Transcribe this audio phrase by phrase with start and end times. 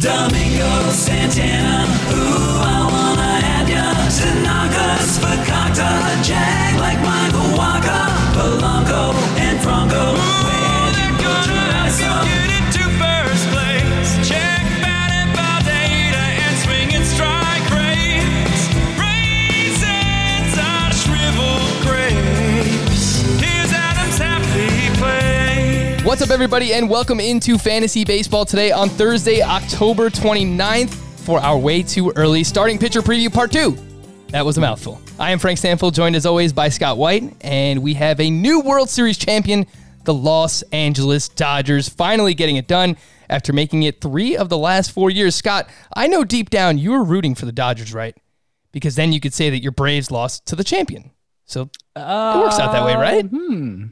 [0.00, 1.84] Domingo Santana,
[2.14, 3.92] ooh, I wanna have ya.
[4.08, 5.90] Tanaka's Fakakta,
[6.22, 6.77] Jag
[26.08, 31.58] What's up, everybody, and welcome into Fantasy Baseball today on Thursday, October 29th for our
[31.58, 33.76] way too early starting pitcher preview part two.
[34.28, 35.02] That was a mouthful.
[35.18, 38.60] I am Frank Stampfl, joined as always by Scott White, and we have a new
[38.60, 39.66] World Series champion,
[40.04, 42.96] the Los Angeles Dodgers, finally getting it done
[43.28, 45.36] after making it three of the last four years.
[45.36, 48.16] Scott, I know deep down you were rooting for the Dodgers, right?
[48.72, 51.10] Because then you could say that your Braves lost to the champion.
[51.44, 53.26] So it works out that way, right?
[53.26, 53.84] Uh, hmm.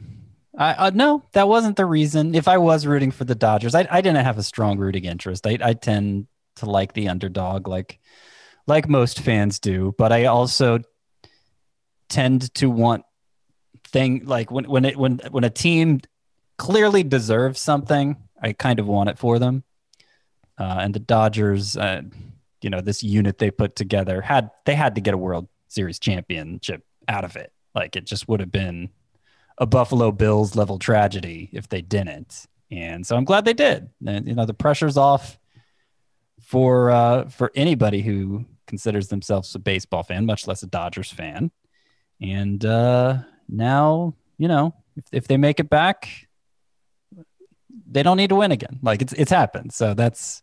[0.57, 2.35] I, uh, no, that wasn't the reason.
[2.35, 5.47] If I was rooting for the Dodgers, I, I didn't have a strong rooting interest.
[5.47, 8.01] I, I tend to like the underdog, like
[8.67, 9.95] like most fans do.
[9.99, 10.81] But I also
[12.09, 13.05] tend to want
[13.85, 16.01] thing like when when it when when a team
[16.57, 19.63] clearly deserves something, I kind of want it for them.
[20.59, 22.01] Uh, and the Dodgers, uh,
[22.63, 25.99] you know, this unit they put together had they had to get a World Series
[25.99, 27.53] championship out of it.
[27.75, 28.89] Like it just would have been
[29.59, 32.47] a Buffalo Bills level tragedy if they didn't.
[32.71, 33.89] And so I'm glad they did.
[34.07, 35.39] And you know, the pressure's off
[36.41, 41.51] for uh, for anybody who considers themselves a baseball fan, much less a Dodgers fan.
[42.21, 43.19] And uh,
[43.49, 46.09] now, you know, if, if they make it back,
[47.89, 48.79] they don't need to win again.
[48.83, 49.73] Like it's it's happened.
[49.73, 50.43] So that's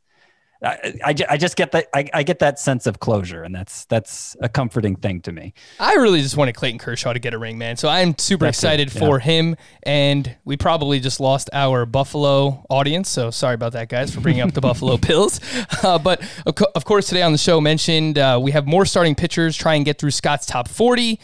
[0.63, 3.85] I, I, I just get that I, I get that sense of closure, and that's
[3.85, 5.53] that's a comforting thing to me.
[5.79, 7.75] I really just wanted Clayton Kershaw to get a ring, man.
[7.75, 9.00] So I'm super That's it, excited yeah.
[9.00, 9.56] for him.
[9.84, 13.09] And we probably just lost our Buffalo audience.
[13.09, 15.40] So sorry about that, guys, for bringing up the Buffalo Bills.
[15.84, 18.85] Uh, but of, co- of course, today on the show mentioned uh, we have more
[18.85, 19.57] starting pitchers.
[19.57, 21.19] Try and get through Scott's top 40.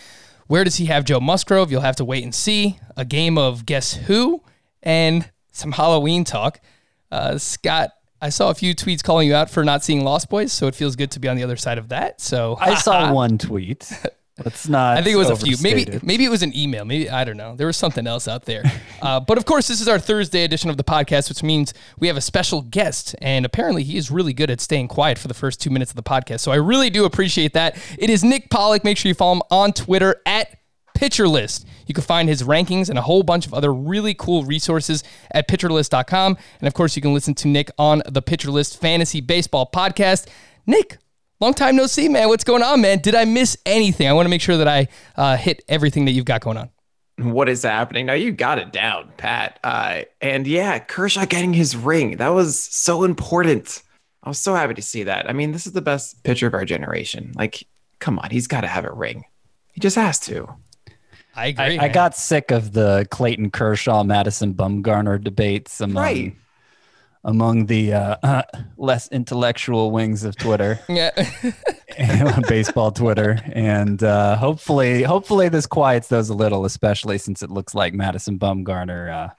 [0.47, 1.71] Where does he have Joe Musgrove?
[1.71, 2.79] You'll have to wait and see.
[2.97, 4.43] A game of guess who
[4.83, 6.59] and some Halloween talk.
[7.11, 7.91] Uh, Scott.
[8.21, 10.75] I saw a few tweets calling you out for not seeing Lost Boys, so it
[10.75, 12.19] feels good to be on the other side of that.
[12.19, 13.91] So I saw one tweet.
[14.43, 14.97] Let's not.
[14.97, 15.57] I think it was a few.
[15.61, 16.85] Maybe maybe it was an email.
[16.85, 17.55] Maybe I don't know.
[17.55, 18.63] There was something else out there.
[19.01, 22.07] uh, but of course, this is our Thursday edition of the podcast, which means we
[22.07, 25.33] have a special guest, and apparently he is really good at staying quiet for the
[25.33, 26.39] first two minutes of the podcast.
[26.41, 27.77] So I really do appreciate that.
[27.97, 28.83] It is Nick Pollack.
[28.83, 30.58] Make sure you follow him on Twitter at
[30.99, 31.65] Pitcher List.
[31.87, 35.01] You can find his rankings and a whole bunch of other really cool resources
[35.31, 36.37] at pitcherlist.com.
[36.59, 40.27] And of course, you can listen to Nick on the Pitcher List Fantasy Baseball podcast.
[40.67, 40.97] Nick,
[41.39, 42.27] long time no see, man.
[42.27, 42.99] What's going on, man?
[42.99, 44.09] Did I miss anything?
[44.09, 46.69] I want to make sure that I uh, hit everything that you've got going on.
[47.17, 51.75] what is happening now you got it down pat uh, and yeah kershaw getting his
[51.77, 53.83] ring that was so important
[54.23, 56.53] i was so happy to see that i mean this is the best pitcher of
[56.53, 57.65] our generation like
[57.99, 59.25] come on he's got to have a ring
[59.73, 60.47] he just has to
[61.39, 61.79] I agree.
[61.79, 66.35] I, I got sick of the Clayton Kershaw, Madison Bumgarner debates among Right.
[67.23, 68.41] among the uh, uh,
[68.77, 71.11] less intellectual wings of Twitter, yeah.
[72.49, 77.73] baseball Twitter, and uh, hopefully, hopefully this quiets those a little, especially since it looks
[77.73, 79.29] like Madison Bumgarner uh,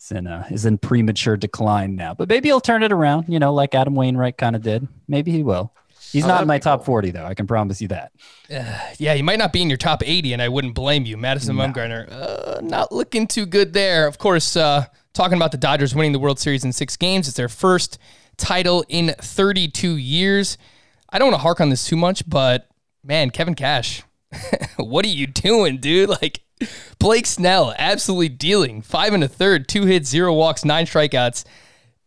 [0.00, 2.12] is in uh, is in premature decline now.
[2.14, 4.88] But maybe he'll turn it around, you know, like Adam Wainwright kind of did.
[5.06, 5.72] Maybe he will.
[6.12, 6.86] He's Oh, not in my top cool.
[6.86, 7.24] 40, though.
[7.24, 8.12] I can promise you that.
[8.50, 11.16] yeah, he might not be in your top 80, and I wouldn't blame you.
[11.16, 14.06] Madison Bumgarner, uh, not looking too good there.
[14.06, 17.28] Of course, uh, talking about the Dodgers winning the World Series in six games.
[17.28, 17.98] It's their first
[18.36, 20.58] title in 32 years.
[21.10, 22.68] I don't want to hark on this too much, but
[23.02, 24.02] man, Kevin Cash,
[24.76, 26.08] what are you doing, dude?
[26.10, 26.40] Like,
[26.98, 31.44] Blake Snell absolutely dealing five and a third, two hits, zero walks, nine strikeouts,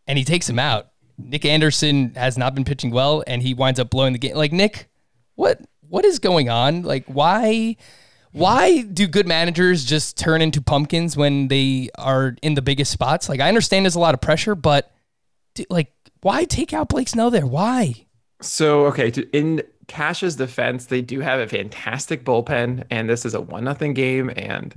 [0.06, 0.88] and he takes him out.
[1.18, 4.36] Nick Anderson has not been pitching well, and he winds up blowing the game.
[4.36, 4.88] Like Nick,
[5.34, 6.82] what what is going on?
[6.82, 7.76] Like why
[8.32, 13.28] why do good managers just turn into pumpkins when they are in the biggest spots?
[13.28, 14.92] Like I understand there's a lot of pressure, but
[15.70, 17.46] like why take out Blake Snell there?
[17.46, 18.06] Why?
[18.42, 23.34] So okay, to, in Cash's defense, they do have a fantastic bullpen, and this is
[23.34, 24.74] a one nothing game, and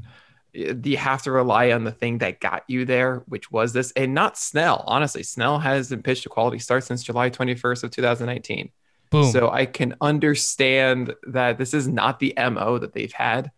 [0.53, 4.13] you have to rely on the thing that got you there, which was this, and
[4.13, 4.83] not Snell.
[4.87, 8.69] Honestly, Snell hasn't pitched a quality start since July 21st of 2019.
[9.11, 9.31] Boom.
[9.31, 13.51] So I can understand that this is not the MO that they've had.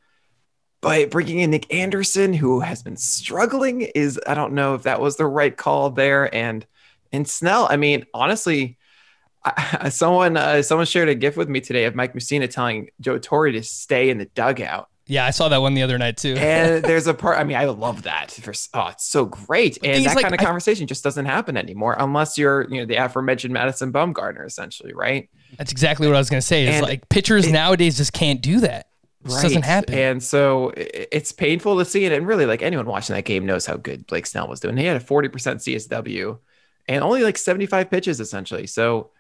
[0.81, 4.99] But bringing in Nick Anderson, who has been struggling, is I don't know if that
[4.99, 6.33] was the right call there.
[6.33, 6.65] And
[7.11, 8.77] and Snell, I mean, honestly,
[9.43, 13.17] I, someone uh, someone shared a gift with me today of Mike Mussina telling Joe
[13.17, 14.89] Torre to stay in the dugout.
[15.11, 16.35] Yeah, I saw that one the other night too.
[16.37, 17.37] And there's a part.
[17.37, 18.31] I mean, I love that.
[18.31, 19.75] For, oh, it's so great.
[19.75, 22.79] thing And that like, kind of I- conversation just doesn't happen anymore unless you're, you
[22.79, 25.29] know, the aforementioned Madison Bumgarner, essentially, right?
[25.57, 26.63] That's exactly what I was gonna say.
[26.67, 28.87] Is And like pitchers it- nowadays just can't do that.
[29.23, 29.93] This doesn't happen.
[29.93, 32.11] And so it's painful to see it.
[32.11, 34.77] And really, like anyone watching that game knows how good Blake Snell was doing.
[34.77, 35.29] He had a 40%
[35.61, 36.39] CSW
[36.87, 38.65] and only like 75 pitches essentially.
[38.65, 39.11] So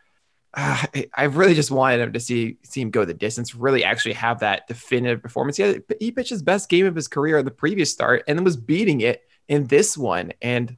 [0.53, 3.83] uh, I- I really just wanted him to see see him go the distance, really
[3.83, 5.57] actually have that definitive performance.
[5.57, 8.37] He, had, he pitched his best game of his career in the previous start and
[8.37, 10.33] then was beating it in this one.
[10.41, 10.77] And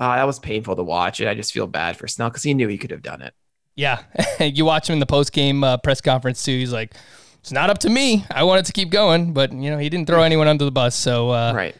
[0.00, 1.20] uh, that was painful to watch.
[1.20, 3.34] And I just feel bad for Snell because he knew he could have done it.
[3.76, 4.02] Yeah,
[4.40, 6.58] you watch him in the post game uh, press conference too.
[6.58, 6.92] He's like,
[7.40, 8.26] "It's not up to me.
[8.30, 10.94] I wanted to keep going, but you know he didn't throw anyone under the bus."
[10.94, 11.74] So uh, right.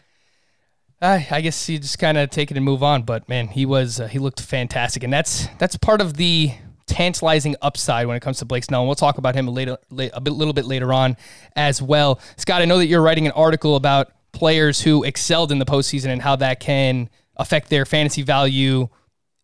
[1.01, 3.03] I, I guess he just kind of take it and move on.
[3.03, 6.53] But man, he was uh, he looked fantastic, and that's that's part of the
[6.85, 8.81] tantalizing upside when it comes to Blake Snell.
[8.81, 11.17] And we'll talk about him a later, a bit, little bit later on
[11.55, 12.19] as well.
[12.37, 16.07] Scott, I know that you're writing an article about players who excelled in the postseason
[16.07, 18.89] and how that can affect their fantasy value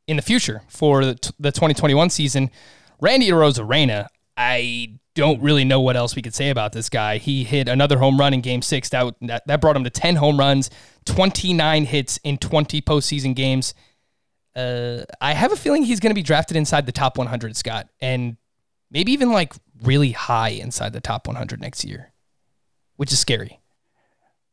[0.07, 2.49] in the future for the, t- the 2021 season.
[2.99, 7.17] Randy Arozarena, I don't really know what else we could say about this guy.
[7.17, 8.89] He hit another home run in game six.
[8.89, 10.69] That, that, that brought him to 10 home runs,
[11.05, 13.73] 29 hits in 20 postseason games.
[14.55, 17.87] Uh, I have a feeling he's going to be drafted inside the top 100, Scott,
[18.01, 18.37] and
[18.91, 19.53] maybe even like
[19.83, 22.11] really high inside the top 100 next year,
[22.97, 23.59] which is scary.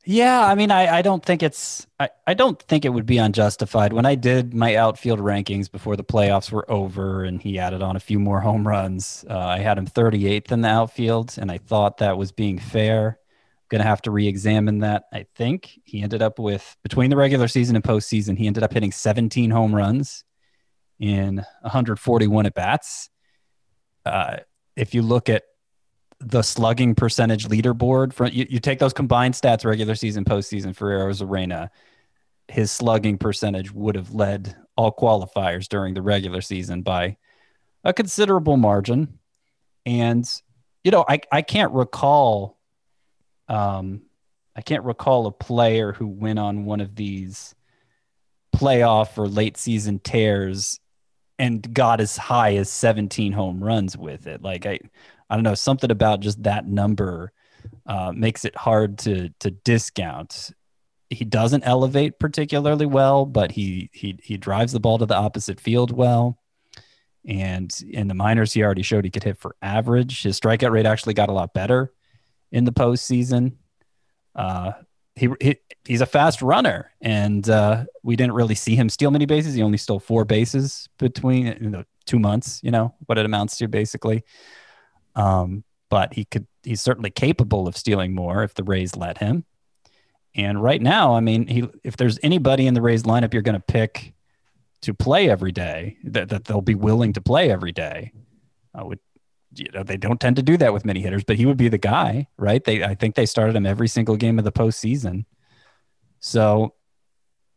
[0.08, 3.18] Yeah, I mean, I, I don't think it's I, I don't think it would be
[3.18, 3.92] unjustified.
[3.92, 7.96] When I did my outfield rankings before the playoffs were over, and he added on
[7.96, 11.58] a few more home runs, uh, I had him 38th in the outfield, and I
[11.58, 13.18] thought that was being fair.
[13.68, 15.04] Going to have to re-examine that.
[15.12, 18.72] I think he ended up with between the regular season and postseason, he ended up
[18.72, 20.24] hitting 17 home runs
[20.98, 23.10] in 141 at bats.
[24.04, 24.38] Uh,
[24.76, 25.42] if you look at
[26.20, 31.68] the slugging percentage leaderboard you, you take those combined stats regular season postseason for Arozarena,
[32.48, 37.16] his slugging percentage would have led all qualifiers during the regular season by
[37.84, 39.18] a considerable margin
[39.84, 40.28] and
[40.84, 42.55] you know I, I can't recall
[43.48, 44.02] um
[44.54, 47.54] I can't recall a player who went on one of these
[48.54, 50.80] playoff or late season tears
[51.38, 54.80] and got as high as 17 home runs with it like I
[55.28, 57.32] I don't know, something about just that number
[57.86, 60.50] uh, makes it hard to to discount.
[61.10, 65.60] He doesn't elevate particularly well, but he he he drives the ball to the opposite
[65.60, 66.38] field well.
[67.26, 70.22] And in the minors, he already showed he could hit for average.
[70.22, 71.92] His strikeout rate actually got a lot better
[72.52, 73.56] in the postseason.
[74.34, 74.72] Uh,
[75.14, 79.26] he, he he's a fast runner, and uh, we didn't really see him steal many
[79.26, 79.54] bases.
[79.54, 82.60] He only stole four bases between you know, two months.
[82.62, 84.24] You know what it amounts to, basically.
[85.14, 89.44] Um, but he could he's certainly capable of stealing more if the Rays let him.
[90.34, 93.58] And right now, I mean, he if there's anybody in the Rays lineup you're going
[93.58, 94.12] to pick
[94.82, 98.12] to play every day that, that they'll be willing to play every day,
[98.74, 98.98] I would
[99.56, 101.68] you know they don't tend to do that with many hitters, but he would be
[101.68, 102.62] the guy, right?
[102.62, 105.24] They I think they started him every single game of the postseason.
[106.20, 106.74] So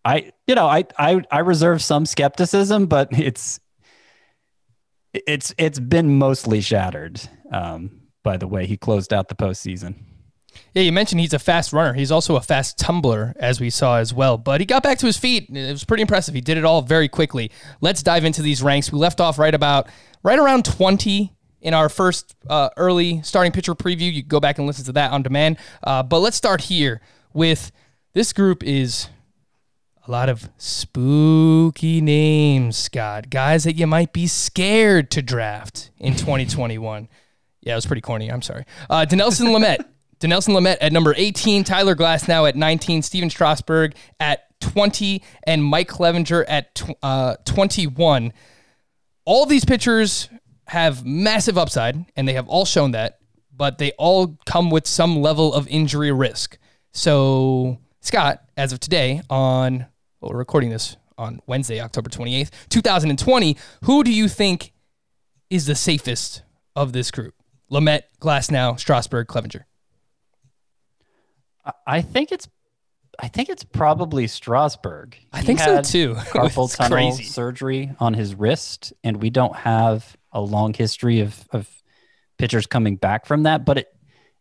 [0.05, 3.59] I you know I I I reserve some skepticism, but it's
[5.13, 9.95] it's it's been mostly shattered um, by the way he closed out the postseason.
[10.73, 11.93] Yeah, you mentioned he's a fast runner.
[11.93, 14.37] He's also a fast tumbler, as we saw as well.
[14.37, 15.47] But he got back to his feet.
[15.49, 16.33] It was pretty impressive.
[16.33, 17.51] He did it all very quickly.
[17.81, 18.91] Let's dive into these ranks.
[18.91, 19.87] We left off right about
[20.23, 24.11] right around 20 in our first uh, early starting pitcher preview.
[24.11, 25.57] You go back and listen to that on demand.
[25.83, 27.01] Uh, but let's start here
[27.33, 27.71] with
[28.13, 29.09] this group is
[30.07, 33.29] a lot of spooky names, Scott.
[33.29, 37.07] Guys that you might be scared to draft in 2021.
[37.61, 38.31] Yeah, it was pretty corny.
[38.31, 38.65] I'm sorry.
[38.89, 39.85] Uh, Dinelson Lamet.
[40.19, 45.87] Dinelson Lamet at number 18, Tyler Glasnow at 19, Stephen Strasburg at 20, and Mike
[45.87, 48.33] Clevinger at tw- uh, 21.
[49.23, 50.27] All these pitchers
[50.69, 53.19] have massive upside, and they have all shown that,
[53.55, 56.57] but they all come with some level of injury risk.
[56.93, 59.85] So, Scott, as of today, on
[60.21, 64.71] well, we're recording this on Wednesday, October 28th, 2020, who do you think
[65.49, 66.43] is the safest
[66.75, 67.33] of this group?
[67.71, 69.63] Lamet, Glasnow, Strasburg, Clevinger.
[71.65, 72.47] I- I think it's
[73.21, 75.17] I think it's probably Strasburg.
[75.33, 76.13] I He think so too.
[76.17, 77.25] Carpal tunnel crazy.
[77.25, 81.67] surgery on his wrist, and we don't have a long history of of
[82.37, 83.65] pitchers coming back from that.
[83.65, 83.87] But it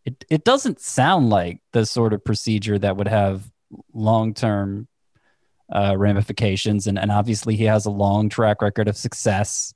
[0.05, 3.51] it it doesn't sound like the sort of procedure that would have
[3.93, 4.89] long term
[5.71, 9.75] uh, ramifications, and and obviously he has a long track record of success.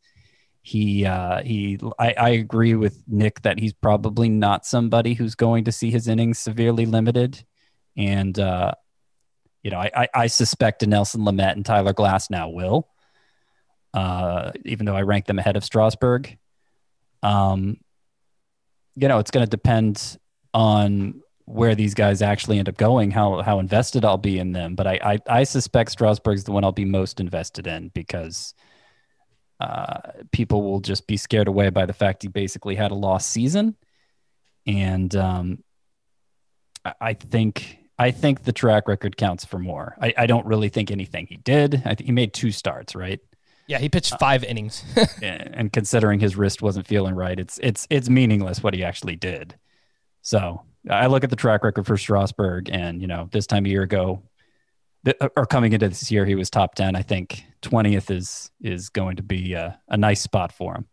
[0.63, 5.65] He uh, he I, I agree with Nick that he's probably not somebody who's going
[5.65, 7.45] to see his innings severely limited,
[7.97, 8.73] and uh,
[9.63, 12.89] you know I, I I suspect Nelson Lamet and Tyler Glasnow will,
[13.95, 16.39] uh, even though I rank them ahead of Strasburg.
[17.23, 17.79] Um,
[18.95, 20.19] you know it's going to depend
[20.55, 24.75] on where these guys actually end up going, how how invested I'll be in them.
[24.75, 28.55] But I I, I suspect Strasburg's the one I'll be most invested in because
[29.61, 29.99] uh,
[30.33, 33.77] people will just be scared away by the fact he basically had a lost season,
[34.67, 35.63] and um,
[36.85, 39.97] I, I think I think the track record counts for more.
[40.01, 41.83] I, I don't really think anything he did.
[41.85, 43.21] I he made two starts, right?
[43.73, 44.85] Yeah, he pitched five innings.
[45.23, 49.55] and considering his wrist wasn't feeling right, it's it's it's meaningless what he actually did.
[50.21, 50.61] So
[50.91, 53.81] I look at the track record for Strasburg, and you know, this time a year
[53.81, 54.21] ago,
[55.07, 56.95] th- uh, or coming into this year, he was top ten.
[56.95, 60.87] I think twentieth is is going to be a, a nice spot for him.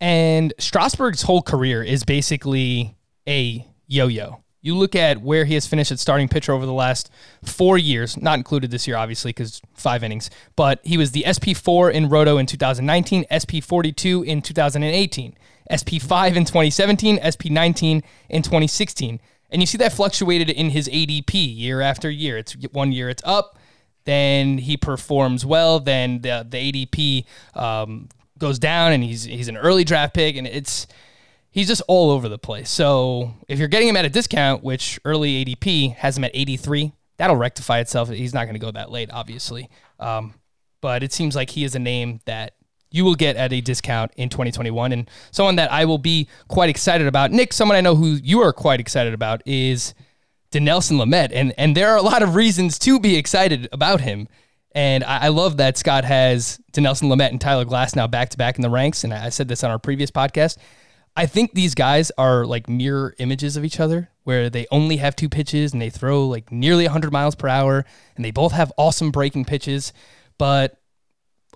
[0.00, 4.44] And Strasburg's whole career is basically a yo-yo.
[4.60, 7.10] You look at where he has finished at starting pitcher over the last
[7.44, 10.30] four years, not included this year, obviously, because five innings.
[10.56, 15.36] But he was the SP4 in Roto in 2019, SP42 in 2018,
[15.70, 19.20] SP5 in 2017, SP19 in 2016.
[19.50, 22.36] And you see that fluctuated in his ADP year after year.
[22.36, 23.58] It's one year it's up,
[24.04, 27.24] then he performs well, then the the ADP
[27.54, 30.86] um, goes down, and he's he's an early draft pick, and it's
[31.58, 32.70] he's just all over the place.
[32.70, 36.92] So if you're getting him at a discount, which early ADP has him at 83,
[37.16, 38.10] that'll rectify itself.
[38.10, 39.68] He's not going to go that late, obviously.
[39.98, 40.34] Um,
[40.80, 42.54] but it seems like he is a name that
[42.92, 46.70] you will get at a discount in 2021, and someone that I will be quite
[46.70, 47.32] excited about.
[47.32, 49.94] Nick, someone I know who you are quite excited about is
[50.52, 54.28] Dinelson Lamet, and and there are a lot of reasons to be excited about him.
[54.72, 58.56] And I, I love that Scott has Dinelson Lamet and Tyler Glasnow back to back
[58.56, 59.02] in the ranks.
[59.02, 60.56] And I said this on our previous podcast.
[61.18, 65.16] I think these guys are like mirror images of each other, where they only have
[65.16, 67.84] two pitches and they throw like nearly 100 miles per hour,
[68.14, 69.92] and they both have awesome breaking pitches.
[70.38, 70.80] But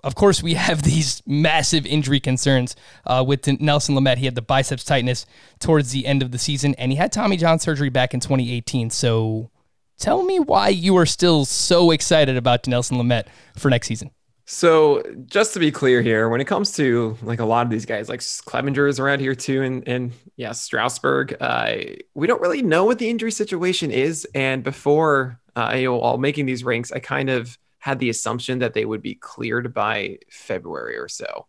[0.03, 2.75] of course, we have these massive injury concerns
[3.07, 4.17] uh, with Nelson Lamet.
[4.17, 5.25] He had the biceps tightness
[5.61, 8.89] towards the end of the season, and he had Tommy John surgery back in 2018.
[8.89, 9.49] So
[9.97, 14.11] tell me why you are still so excited about Nelson Lamet for next season.
[14.45, 17.85] So just to be clear here, when it comes to like a lot of these
[17.85, 21.75] guys, like Clevinger is around here too, and and yeah, Strasburg, uh,
[22.13, 24.27] we don't really know what the injury situation is.
[24.35, 28.59] And before uh, you know, while making these ranks, I kind of had the assumption
[28.59, 31.47] that they would be cleared by February or so.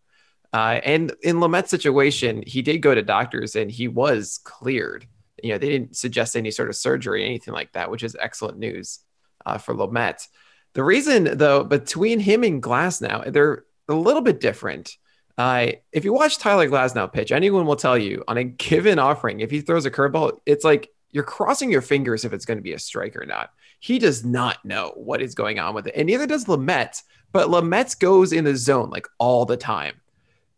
[0.53, 5.07] Uh, and in Lamet's situation, he did go to doctors and he was cleared.
[5.43, 8.59] You know, they didn't suggest any sort of surgery anything like that, which is excellent
[8.59, 9.01] news
[9.45, 10.27] uh, for Lamet.
[10.75, 14.97] The reason, though, between him and Glasnow, they're a little bit different.
[15.39, 19.41] Uh, if you watch Tyler Glasnow pitch, anyone will tell you on a given offering,
[19.41, 22.63] if he throws a curveball, it's like you're crossing your fingers if it's going to
[22.63, 23.51] be a strike or not.
[23.79, 27.03] He does not know what is going on with it, and neither does Lamet.
[27.33, 29.95] But Lamet goes in the zone like all the time,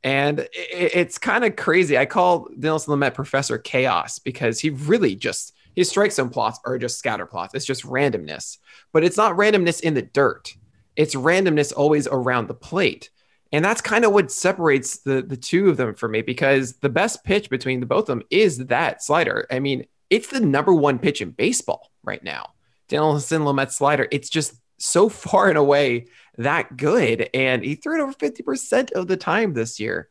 [0.02, 1.98] and it, it's kind of crazy.
[1.98, 6.78] I call Nelson Lamet Professor Chaos because he really just his strike zone plots are
[6.78, 7.54] just scatter plots.
[7.54, 8.58] It's just randomness,
[8.92, 10.56] but it's not randomness in the dirt.
[10.96, 13.10] It's randomness always around the plate.
[13.52, 16.88] And that's kind of what separates the the two of them for me because the
[16.88, 19.46] best pitch between the both of them is that slider.
[19.50, 22.54] I mean, it's the number one pitch in baseball right now.
[22.88, 24.08] Dinelson Lamet's slider.
[24.10, 26.06] It's just so far and away
[26.38, 27.28] that good.
[27.34, 30.08] And he threw it over 50% of the time this year.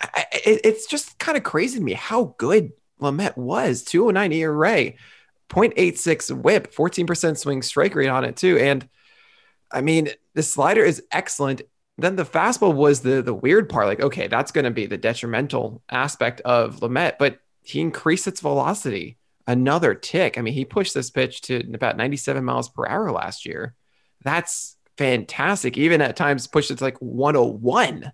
[0.00, 4.92] I, it, it's just kind of crazy to me how good Lamet was 209 ERA,
[5.48, 8.58] 0.86 whip, 14% swing strike rate on it too.
[8.58, 8.88] And
[9.70, 11.62] I mean, the slider is excellent.
[11.98, 13.86] Then the fastball was the the weird part.
[13.86, 18.40] Like, okay, that's going to be the detrimental aspect of Lamet, but he increased its
[18.40, 20.38] velocity another tick.
[20.38, 23.74] I mean, he pushed this pitch to about 97 miles per hour last year.
[24.22, 25.76] That's fantastic.
[25.76, 28.12] Even at times pushed it to like 101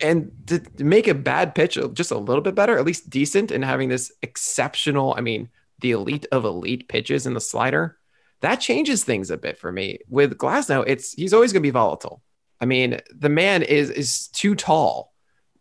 [0.00, 3.64] and to, make a bad pitch just a little bit better, at least decent, and
[3.64, 5.48] having this exceptional, I mean,
[5.80, 7.98] the elite of elite pitches in the slider,
[8.40, 9.98] that changes things a bit for me.
[10.08, 12.22] With Glasnow, it's he's always going to be volatile.
[12.60, 15.12] I mean, the man is is too tall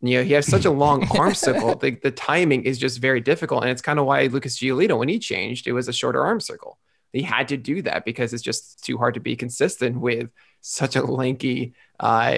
[0.01, 1.75] You know, he has such a long arm circle.
[1.75, 3.63] The, the timing is just very difficult.
[3.63, 6.39] And it's kind of why Lucas Giolito, when he changed, it was a shorter arm
[6.39, 6.77] circle.
[7.13, 10.29] He had to do that because it's just too hard to be consistent with
[10.67, 12.35] such a lanky uh,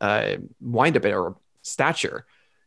[0.00, 2.26] uh, windup or stature.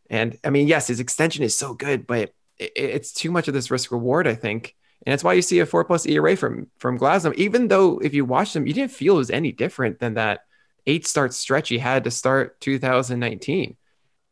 [0.09, 3.53] And I mean, yes, his extension is so good, but it, it's too much of
[3.53, 4.75] this risk reward, I think.
[5.05, 7.33] And that's why you see a four plus ERA from from Glasnow.
[7.35, 10.41] Even though if you watch him, you didn't feel it was any different than that
[10.85, 13.75] eight start stretch he had to start 2019.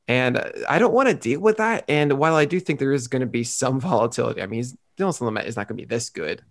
[0.07, 1.85] And I don't want to deal with that.
[1.87, 4.63] And while I do think there is going to be some volatility, I mean,
[4.97, 6.43] Dylan Lamet is not going to be this good.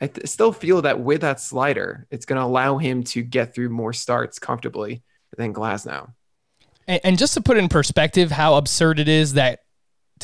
[0.00, 3.54] I th- still feel that with that slider, it's going to allow him to get
[3.54, 5.02] through more starts comfortably
[5.36, 6.12] than Glasnow.
[6.86, 9.60] And, and just to put in perspective how absurd it is that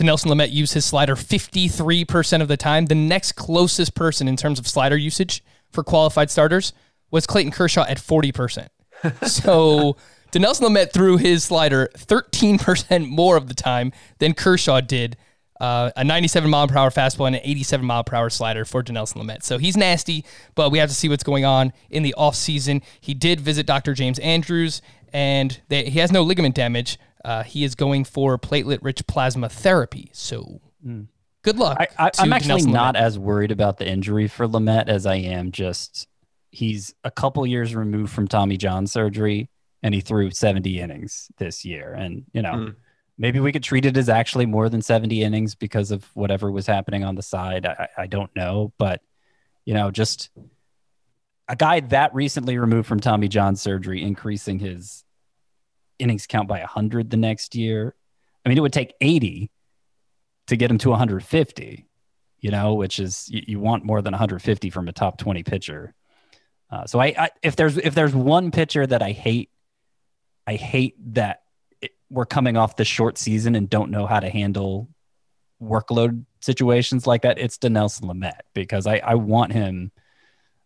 [0.00, 4.58] Nelson Lamet used his slider 53% of the time, the next closest person in terms
[4.58, 6.72] of slider usage for qualified starters
[7.10, 8.68] was Clayton Kershaw at 40%.
[9.26, 9.96] so
[10.32, 15.16] Dinelson Lamet threw his slider 13% more of the time than Kershaw did.
[15.60, 18.82] Uh, a 97 mile per hour fastball and an 87 mile per hour slider for
[18.82, 19.42] Dinelson Lamet.
[19.44, 22.82] So he's nasty, but we have to see what's going on in the offseason.
[23.00, 23.94] He did visit Dr.
[23.94, 24.82] James Andrews,
[25.12, 26.98] and they, he has no ligament damage.
[27.24, 30.10] Uh, he is going for platelet rich plasma therapy.
[30.12, 30.60] So
[31.42, 31.76] good luck.
[31.80, 33.00] I, I, to I'm actually Dinelson not Lamet.
[33.00, 36.08] as worried about the injury for Lamet as I am just
[36.50, 39.48] he's a couple years removed from Tommy John surgery
[39.82, 41.92] and he threw 70 innings this year.
[41.94, 42.68] And, you know, Hmm.
[43.16, 46.66] Maybe we could treat it as actually more than 70 innings because of whatever was
[46.66, 47.66] happening on the side.
[47.66, 48.72] I, I don't know.
[48.78, 49.00] But,
[49.64, 50.30] you know, just
[51.48, 55.04] a guy that recently removed from Tommy John surgery, increasing his
[55.98, 57.94] innings count by 100 the next year.
[58.44, 59.50] I mean, it would take 80
[60.48, 61.86] to get him to 150,
[62.40, 65.94] you know, which is you, you want more than 150 from a top 20 pitcher.
[66.70, 69.50] Uh, so I, I if there's if there's one pitcher that I hate,
[70.46, 71.43] I hate that
[72.14, 74.88] we're coming off the short season and don't know how to handle
[75.62, 77.38] workload situations like that.
[77.38, 79.90] It's Dinelson Lamet because I, I want him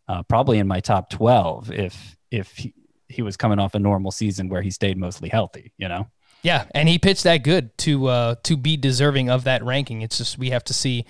[0.07, 2.75] uh, probably in my top 12 if if he,
[3.09, 6.09] he was coming off a normal season where he stayed mostly healthy, you know.
[6.43, 10.03] Yeah, and he pitched that good to uh, to be deserving of that ranking.
[10.03, 11.05] It's just we have to see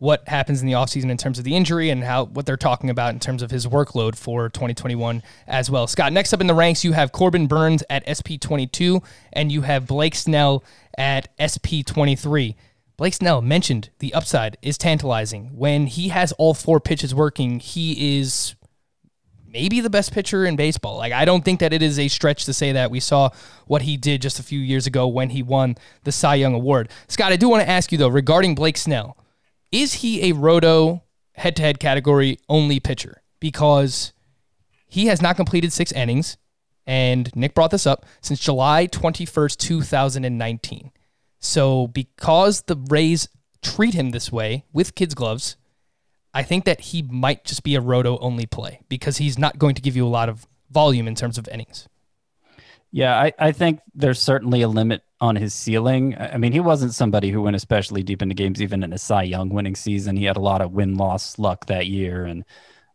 [0.00, 2.88] what happens in the offseason in terms of the injury and how what they're talking
[2.88, 5.86] about in terms of his workload for 2021 as well.
[5.86, 9.86] Scott, next up in the ranks, you have Corbin Burnes at SP22 and you have
[9.86, 10.64] Blake Snell
[10.96, 12.54] at SP23.
[12.96, 15.50] Blake Snell mentioned the upside is tantalizing.
[15.54, 18.54] When he has all four pitches working, he is
[19.46, 20.96] maybe the best pitcher in baseball.
[20.96, 22.90] Like I don't think that it is a stretch to say that.
[22.90, 23.28] We saw
[23.66, 26.88] what he did just a few years ago when he won the Cy Young Award.
[27.06, 29.18] Scott, I do want to ask you though regarding Blake Snell.
[29.72, 31.02] Is he a roto
[31.34, 34.12] head-to-head category only pitcher because
[34.86, 36.36] he has not completed 6 innings
[36.86, 40.90] and Nick brought this up since July 21st, 2019.
[41.38, 43.28] So because the Rays
[43.62, 45.56] treat him this way with kids gloves,
[46.34, 49.74] I think that he might just be a roto only play because he's not going
[49.76, 51.88] to give you a lot of volume in terms of innings.
[52.92, 56.16] Yeah, I, I think there's certainly a limit on his ceiling.
[56.18, 59.22] I mean, he wasn't somebody who went especially deep into games, even in a Cy
[59.22, 60.16] Young winning season.
[60.16, 62.24] He had a lot of win loss luck that year.
[62.24, 62.44] And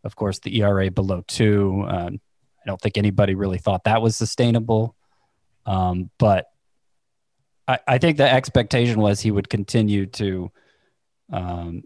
[0.04, 1.84] of course, the ERA below two.
[1.88, 2.20] Um,
[2.62, 4.96] I don't think anybody really thought that was sustainable.
[5.64, 6.46] Um, but
[7.66, 10.50] I, I think the expectation was he would continue to
[11.32, 11.84] um,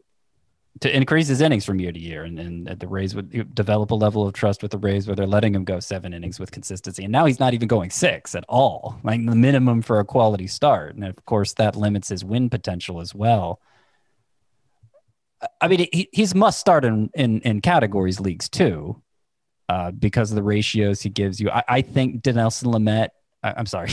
[0.78, 3.94] to increase his innings from year to year, and, and the Rays would develop a
[3.94, 7.04] level of trust with the Rays where they're letting him go seven innings with consistency.
[7.04, 10.46] And now he's not even going six at all, like the minimum for a quality
[10.46, 10.94] start.
[10.94, 13.60] And of course, that limits his win potential as well.
[15.60, 19.02] I mean, he, he's must start in, in in categories leagues too,
[19.68, 21.50] uh, because of the ratios he gives you.
[21.50, 23.08] I, I think Dinelson Lamet.
[23.42, 23.90] I, I'm sorry,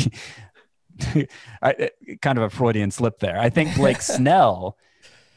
[1.61, 1.89] I,
[2.21, 3.39] kind of a Freudian slip there.
[3.39, 4.77] I think Blake Snell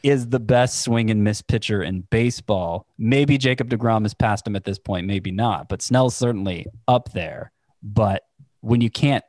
[0.03, 2.87] is the best swing and miss pitcher in baseball.
[2.97, 7.11] Maybe Jacob DeGrom has passed him at this point, maybe not, but Snell's certainly up
[7.13, 7.51] there.
[7.83, 8.23] But
[8.61, 9.23] when you can't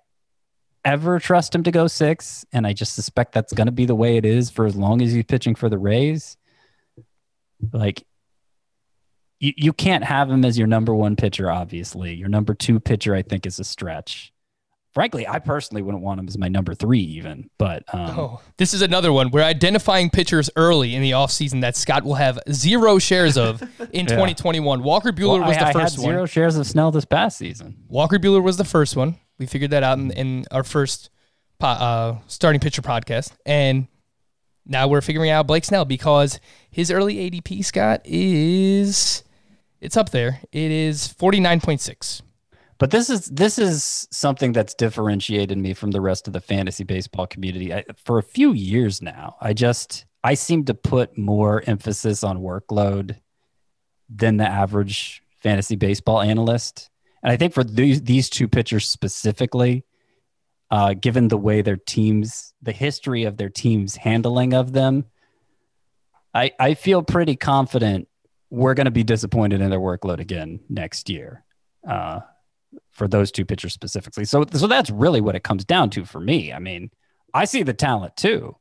[0.84, 3.94] ever trust him to go six, and I just suspect that's going to be the
[3.94, 6.36] way it is for as long as he's pitching for the Rays,
[7.72, 8.04] like
[9.38, 12.14] you, you can't have him as your number one pitcher, obviously.
[12.14, 14.31] Your number two pitcher, I think, is a stretch.
[14.94, 17.48] Frankly, I personally wouldn't want him as my number three, even.
[17.58, 19.30] But um, Oh, this is another one.
[19.30, 24.06] We're identifying pitchers early in the offseason that Scott will have zero shares of in
[24.06, 24.82] 2021.
[24.82, 26.12] Walker Buehler well, was I, the I first had one.
[26.12, 27.84] zero shares of Snell this past season.
[27.88, 29.16] Walker Buehler was the first one.
[29.38, 31.08] We figured that out in, in our first
[31.58, 33.32] po- uh, starting pitcher podcast.
[33.46, 33.88] And
[34.66, 36.38] now we're figuring out Blake Snell because
[36.70, 39.24] his early ADP, Scott, is
[39.80, 40.40] it's up there.
[40.52, 42.20] It is 49.6.
[42.82, 46.82] But this is this is something that's differentiated me from the rest of the fantasy
[46.82, 47.72] baseball community.
[47.72, 52.40] I, for a few years now, I just I seem to put more emphasis on
[52.40, 53.20] workload
[54.10, 56.90] than the average fantasy baseball analyst.
[57.22, 59.84] And I think for these these two pitchers specifically,
[60.68, 65.04] uh, given the way their teams, the history of their teams handling of them,
[66.34, 68.08] I I feel pretty confident
[68.50, 71.44] we're going to be disappointed in their workload again next year.
[71.88, 72.22] Uh,
[72.92, 74.24] for those two pitchers specifically.
[74.24, 76.52] So so that's really what it comes down to for me.
[76.52, 76.90] I mean,
[77.34, 78.56] I see the talent too.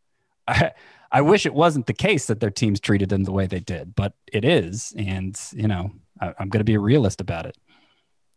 [0.47, 0.71] I
[1.13, 3.95] I wish it wasn't the case that their teams treated them the way they did,
[3.95, 5.91] but it is, and you know,
[6.21, 7.57] I, I'm going to be a realist about it.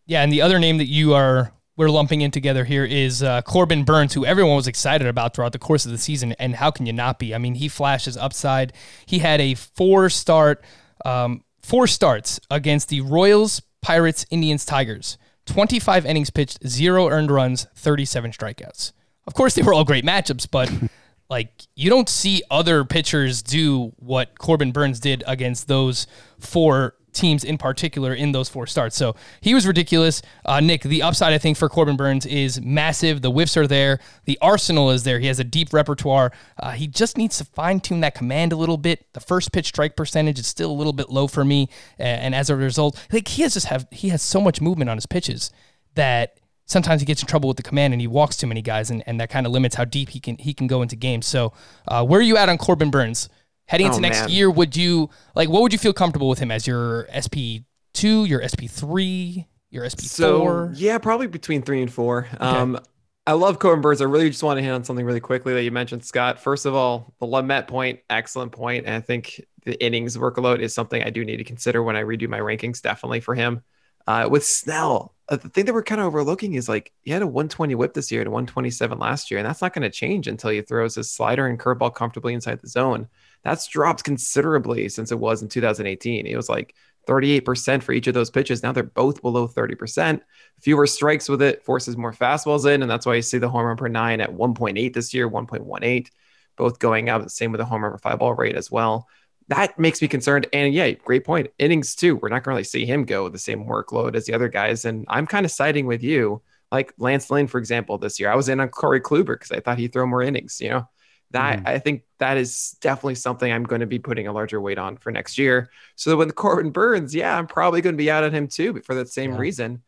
[0.06, 3.42] Yeah, and the other name that you are we're lumping in together here is uh,
[3.42, 6.70] Corbin Burnes, who everyone was excited about throughout the course of the season, and how
[6.70, 7.34] can you not be?
[7.34, 8.72] I mean, he flashes upside.
[9.06, 10.64] He had a four start,
[11.04, 15.18] um, four starts against the Royals, Pirates, Indians, Tigers.
[15.46, 18.92] 25 innings pitched, zero earned runs, 37 strikeouts.
[19.26, 20.70] Of course, they were all great matchups, but
[21.30, 26.06] like you don't see other pitchers do what Corbin Burnes did against those
[26.38, 28.96] four teams in particular in those four starts.
[28.96, 30.20] So he was ridiculous.
[30.44, 33.22] Uh, Nick, the upside I think for Corbin Burnes is massive.
[33.22, 34.00] The whiffs are there.
[34.24, 35.18] The arsenal is there.
[35.20, 36.32] He has a deep repertoire.
[36.58, 39.06] Uh, he just needs to fine tune that command a little bit.
[39.14, 42.34] The first pitch strike percentage is still a little bit low for me, a- and
[42.34, 45.06] as a result, like he has just have he has so much movement on his
[45.06, 45.50] pitches
[45.94, 48.90] that sometimes he gets in trouble with the command and he walks too many guys,
[48.90, 51.26] and, and that kind of limits how deep he can he can go into games.
[51.26, 51.52] So,
[51.86, 53.28] uh, where are you at on Corbin Burnes
[53.66, 54.30] heading into Oh, next man.
[54.30, 54.50] year?
[54.50, 58.42] Would you like what would you feel comfortable with him as your SP two, your
[58.42, 60.72] SP three, your SP So four?
[60.74, 62.26] yeah, probably between three and four.
[62.40, 62.78] Um,
[63.26, 64.02] I love Corbin Burnes.
[64.02, 66.38] I really just want to hit on something really quickly that you mentioned, Scott.
[66.40, 70.74] First of all, the Lamet point, excellent point, and I think the innings workload is
[70.74, 72.82] something I do need to consider when I redo my rankings.
[72.82, 73.62] Definitely for him.
[74.06, 77.22] Uh, with Snell, uh, the thing that we're kind of overlooking is like he had
[77.22, 79.88] a 120 whip this year and a 127 last year, and that's not going to
[79.88, 83.08] change until he throws his slider and curveball comfortably inside the zone.
[83.44, 86.26] That's dropped considerably since it was in 2018.
[86.26, 86.74] It was like
[87.06, 88.62] 38% for each of those pitches.
[88.62, 90.20] Now they're both below 30%.
[90.60, 92.82] Fewer strikes with it forces more fastballs in.
[92.82, 96.08] And that's why you see the home run per nine at 1.8 this year, 1.18,
[96.56, 97.28] both going up.
[97.28, 99.06] Same with the home run per five ball rate as well.
[99.48, 100.46] That makes me concerned.
[100.54, 101.48] And yeah, great point.
[101.58, 102.16] Innings too.
[102.16, 104.48] We're not going to really see him go with the same workload as the other
[104.48, 104.86] guys.
[104.86, 106.40] And I'm kind of siding with you.
[106.72, 109.60] Like Lance Lynn, for example, this year, I was in on Corey Kluber because I
[109.60, 110.88] thought he'd throw more innings, you know?
[111.34, 111.68] That mm-hmm.
[111.68, 114.96] I think that is definitely something I'm going to be putting a larger weight on
[114.96, 115.68] for next year.
[115.96, 118.86] So when Corbin Burnes, yeah, I'm probably going to be out on him too, but
[118.86, 119.38] for that same Yeah.
[119.38, 119.82] reason.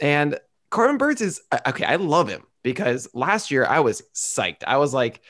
[0.00, 0.38] And
[0.70, 1.84] Corbin Burnes is okay.
[1.84, 4.64] I love him because last year I was psyched.
[4.66, 5.20] I was like,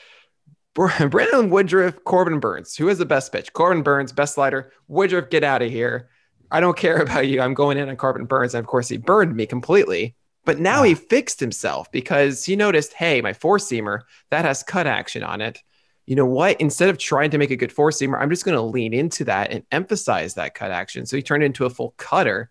[0.73, 2.75] Br- Brandon Woodruff, Corbin Burnes.
[2.75, 3.53] Who has the best pitch?
[3.53, 4.71] Corbin Burnes, best slider.
[4.87, 6.09] Woodruff, get out of here.
[6.49, 7.39] I don't care about you.
[7.39, 8.55] I'm going in on Corbin Burnes.
[8.55, 10.15] And of course, he burned me completely.
[10.45, 14.01] But now he fixed himself because he noticed, hey, my four seamer
[14.31, 15.59] that has cut action on it.
[16.07, 16.59] You know what?
[16.59, 19.23] Instead of trying to make a good four seamer, I'm just going to lean into
[19.25, 21.05] that and emphasize that cut action.
[21.05, 22.49] So he turned into a full cutter.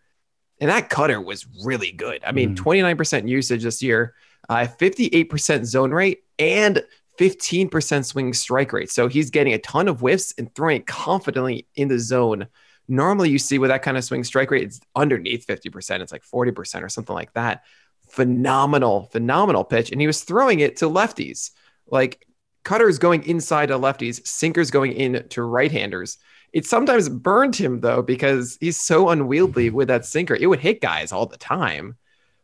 [0.61, 2.23] And that cutter was really good.
[2.25, 4.15] I mean, 29% usage this year,
[4.49, 6.85] uh, 58% zone rate, and
[7.19, 8.91] 15% swing strike rate.
[8.91, 12.47] So he's getting a ton of whiffs and throwing it confidently in the zone.
[12.91, 16.01] Normally, you see with that kind of swing strike rate, it's underneath 50%.
[16.01, 17.63] It's like 40% or something like that.
[18.09, 19.93] Phenomenal, phenomenal pitch.
[19.93, 21.51] And he was throwing it to lefties.
[21.87, 22.27] Like
[22.65, 26.19] cutters going inside to lefties, sinkers going in to right handers.
[26.53, 30.35] It sometimes burned him though, because he's so unwieldy with that sinker.
[30.35, 31.97] It would hit guys all the time.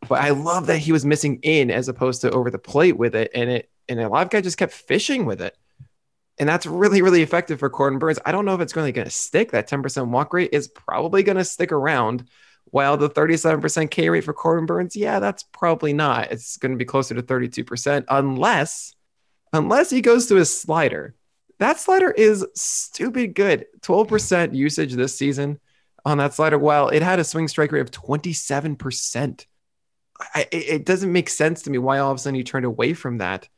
[0.09, 3.17] But I love that he was missing in as opposed to over the plate with
[3.17, 3.33] it.
[3.35, 5.57] And it and a lot of guys just kept fishing with it.
[6.39, 8.19] And that's really, really effective for Corbin Burnes.
[8.27, 9.53] I don't know if it's really going to stick.
[9.53, 12.29] That 10% walk rate is probably going to stick around.
[12.67, 16.33] While the 37% K rate for Corbin Burnes, yeah, that's probably not.
[16.33, 18.95] It's going to be closer to 32%, unless
[19.53, 21.15] unless he goes to his slider.
[21.59, 23.67] That slider is stupid good.
[23.81, 25.59] 12% usage this season
[26.05, 29.47] on that slider, while it had a swing strike rate of 27%.
[30.35, 32.95] I, it doesn't make sense to me why all of a sudden you turned away
[32.95, 33.49] from that.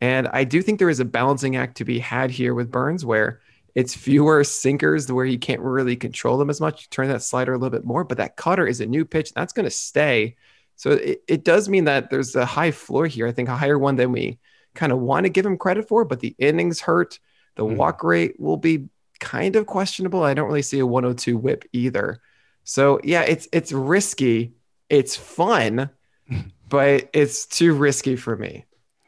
[0.00, 3.04] And I do think there is a balancing act to be had here with Burnes
[3.04, 3.40] where
[3.74, 6.82] it's fewer sinkers where you can't really control them as much.
[6.82, 9.32] You turn that slider a little bit more, but that cutter is a new pitch.
[9.34, 10.36] That's going to stay.
[10.76, 13.26] So it, it does mean that there's a high floor here.
[13.26, 14.38] I think a higher one than we
[14.74, 17.18] kind of want to give him credit for, but the innings hurt.
[17.56, 17.76] The Mhm.
[17.76, 20.22] walk rate will be kind of questionable.
[20.22, 22.20] I don't really see a 102 whip either.
[22.62, 24.54] So yeah, it's it's risky.
[24.88, 25.90] It's fun,
[26.68, 28.64] but it's too risky for me.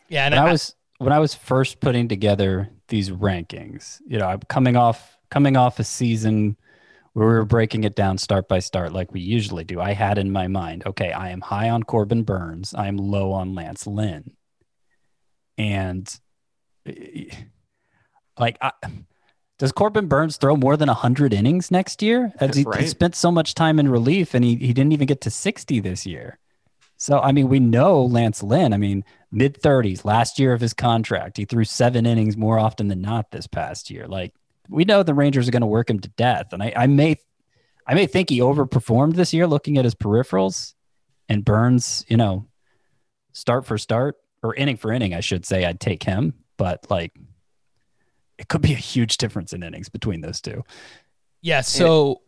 [0.09, 4.18] Yeah, and when I I, was when I was first putting together these rankings, you
[4.18, 6.58] know, I'm coming off coming off a season
[7.14, 10.18] where we were breaking it down start by start like we usually do, I had
[10.18, 13.86] in my mind, okay, I am high on Corbin Burnes, I am low on Lance
[13.86, 14.32] Lynn.
[15.56, 16.12] And
[16.84, 17.34] eh,
[18.38, 18.72] like I,
[19.58, 22.32] does Corbin Burnes throw more than 100 innings next year?
[22.38, 25.22] As he, he spent so much time in relief and he, he didn't even get
[25.22, 26.39] to 60 this year.
[27.00, 30.74] So, I mean, we know Lance Lynn, I mean, mid 30s, last year of his
[30.74, 31.38] contract.
[31.38, 34.06] He threw seven innings more often than not this past year.
[34.06, 34.34] Like,
[34.68, 36.52] we know the Rangers are going to work him to death.
[36.52, 37.16] And I, I may,
[37.86, 40.74] I may think he overperformed this year looking at his peripherals
[41.26, 42.46] and Burnes, you know,
[43.32, 46.34] start for start or inning for inning, I should say, I'd take him.
[46.58, 47.16] But like,
[48.36, 50.64] it could be a huge difference in innings between those two.
[51.40, 52.20] Yeah, so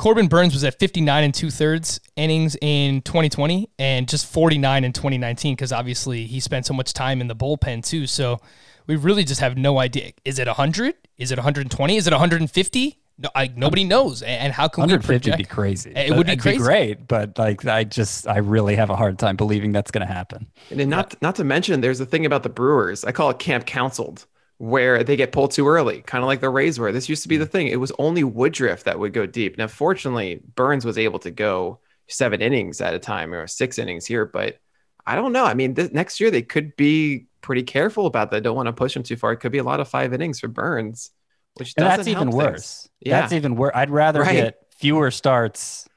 [0.00, 4.94] Corbin Burnes was at 59 and two thirds innings in 2020 and just 49 in
[4.94, 8.06] 2019 because obviously he spent so much time in the bullpen too.
[8.06, 8.40] So
[8.86, 10.12] we really just have no idea.
[10.24, 10.94] Is it 100?
[11.18, 11.96] Is it 120?
[11.98, 12.98] Is it 150?
[13.18, 14.22] No, I, nobody knows.
[14.22, 15.92] And and how can we 150 would be crazy.
[15.94, 16.58] It would be It'd crazy.
[16.60, 20.10] great, but like, I just, I really have a hard time believing that's going to
[20.10, 20.46] happen.
[20.70, 23.04] And then not not to mention, there's a thing about the Brewers.
[23.04, 24.24] I call it camp counseled,
[24.60, 26.92] where they get pulled too early, kind of like the Rays were.
[26.92, 27.50] This used to be the mm.
[27.50, 27.68] thing.
[27.68, 29.56] It was only Woodruff that would go deep.
[29.56, 34.04] Now, fortunately, Burnes was able to go seven innings at a time or six innings
[34.04, 34.58] here, but
[35.06, 35.46] I don't know.
[35.46, 38.42] I mean, next year they could be pretty careful about that.
[38.42, 39.32] Don't want to push him too far.
[39.32, 41.10] It could be a lot of five innings for Burnes,
[41.54, 42.82] which And that's even worse.
[42.82, 42.88] things.
[43.00, 43.20] Yeah.
[43.22, 43.72] That's even worse.
[43.74, 44.34] I'd rather Right.
[44.34, 45.88] get fewer starts,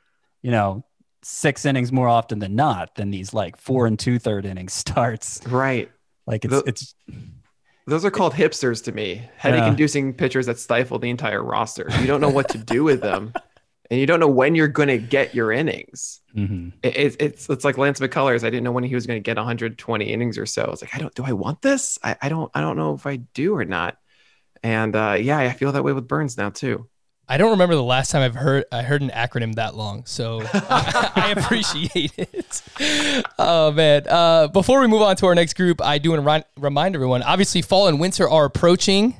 [0.41, 0.85] you know,
[1.21, 5.41] six innings more often than not than these like four and two third inning starts.
[5.47, 5.91] right.
[6.25, 6.95] Like it's, The- it's,
[7.85, 9.29] Those are called hipsters to me.
[9.37, 11.87] Headache inducing pitchers that stifle the entire roster.
[11.99, 13.33] You don't know what to do with them.
[13.91, 16.21] And you don't know when you're going to get your innings.
[16.35, 16.71] mhm.
[16.81, 18.43] It, it- it's it's like Lance McCullers.
[18.43, 20.63] I didn't know when he was going to get 120 innings or so.
[20.63, 21.13] I was like, I don't.
[21.13, 21.99] Do I want this?
[22.01, 22.49] I, I don't.
[22.55, 23.97] I don't know if I do or not.
[24.63, 26.87] And uh, yeah, I feel that way with Burnes now too.
[27.27, 30.41] I don't remember the last time I've heard I heard an acronym that long, so
[30.53, 32.61] I, I appreciate it.
[33.39, 34.05] Oh man!
[34.07, 37.23] Uh, before we move on to our next group, I do want to remind everyone.
[37.23, 39.15] Obviously, fall and winter are approaching.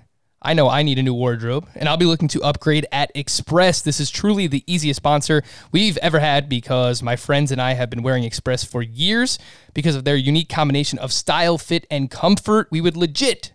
[0.46, 3.82] I know I need a new wardrobe, and I'll be looking to upgrade at Express.
[3.82, 7.90] This is truly the easiest sponsor we've ever had because my friends and I have
[7.90, 9.40] been wearing Express for years
[9.74, 12.68] because of their unique combination of style, fit, and comfort.
[12.70, 13.54] We would legit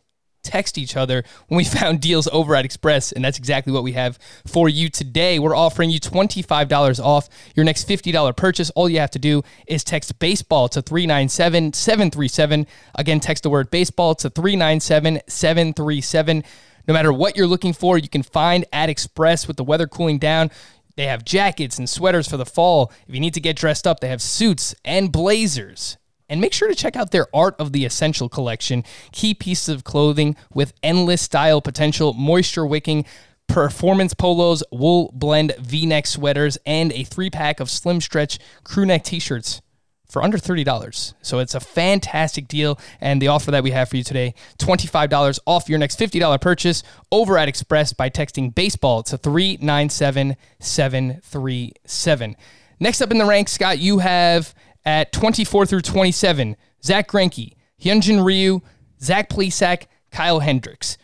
[0.49, 3.93] text each other when we found deals over at Express, and that's exactly what we
[3.93, 5.39] have for you today.
[5.39, 8.71] We're offering you $25 off your next $50 purchase.
[8.71, 12.67] All you have to do is text baseball to 397 737.
[12.95, 16.45] Again, text the word baseball to 397 737.
[16.87, 20.19] No matter what you're looking for, you can find at Express with the weather cooling
[20.19, 20.51] down.
[20.97, 22.91] They have jackets and sweaters for the fall.
[23.07, 25.98] If you need to get dressed up, they have suits and blazers.
[26.29, 28.85] And make sure to check out their Art of the Essential collection.
[29.13, 33.07] Key pieces of clothing with endless style potential, moisture wicking,
[33.49, 38.85] performance polos, wool blend v neck sweaters, and a three pack of slim stretch crew
[38.85, 39.63] neck t shirts
[40.09, 41.15] for under $30.
[41.21, 42.79] So it's a fantastic deal.
[43.01, 46.83] And the offer that we have for you today $25 off your next $50 purchase
[47.13, 52.37] over at Express by texting baseball to 397 737.
[52.81, 58.25] Next up in the ranks, Scott, you have at 24 through 27, Zack Greinke, Hyunjin
[58.25, 58.61] Ryu,
[59.01, 60.99] Zach Plesac, Kyle Hendricks.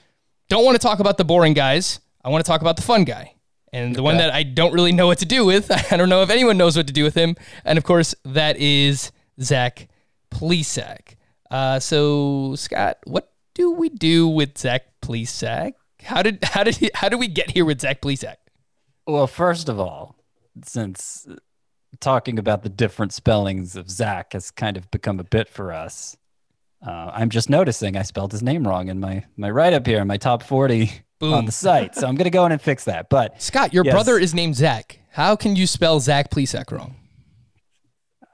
[0.48, 2.00] Don't want to talk about the boring guys.
[2.24, 3.34] I want to talk about the fun guy.
[3.72, 5.70] And the one that I don't really know what to do with.
[5.92, 7.36] I don't know if anyone knows what to do with him.
[7.64, 9.10] And of course, that is
[9.40, 9.88] Zach
[10.30, 11.16] Plesac.
[11.50, 15.72] Uh, so, Scott, what do we do with Zach Plesac?
[16.02, 18.36] How did how did he, how did we get here with Zach Plesac?
[19.06, 20.16] Well, first of all,
[20.62, 21.26] since
[22.00, 26.16] talking about the different spellings of Zach has kind of become a bit for us,
[26.86, 30.00] uh, I'm just noticing I spelled his name wrong in my my write up here,
[30.00, 31.32] in my top 40 Boom.
[31.34, 31.94] on the site.
[31.94, 33.08] So I'm going to go in and fix that.
[33.08, 33.92] But Scott, your Yes.
[33.94, 34.98] brother is named Zach.
[35.12, 36.96] How can you spell Zach Plesac wrong?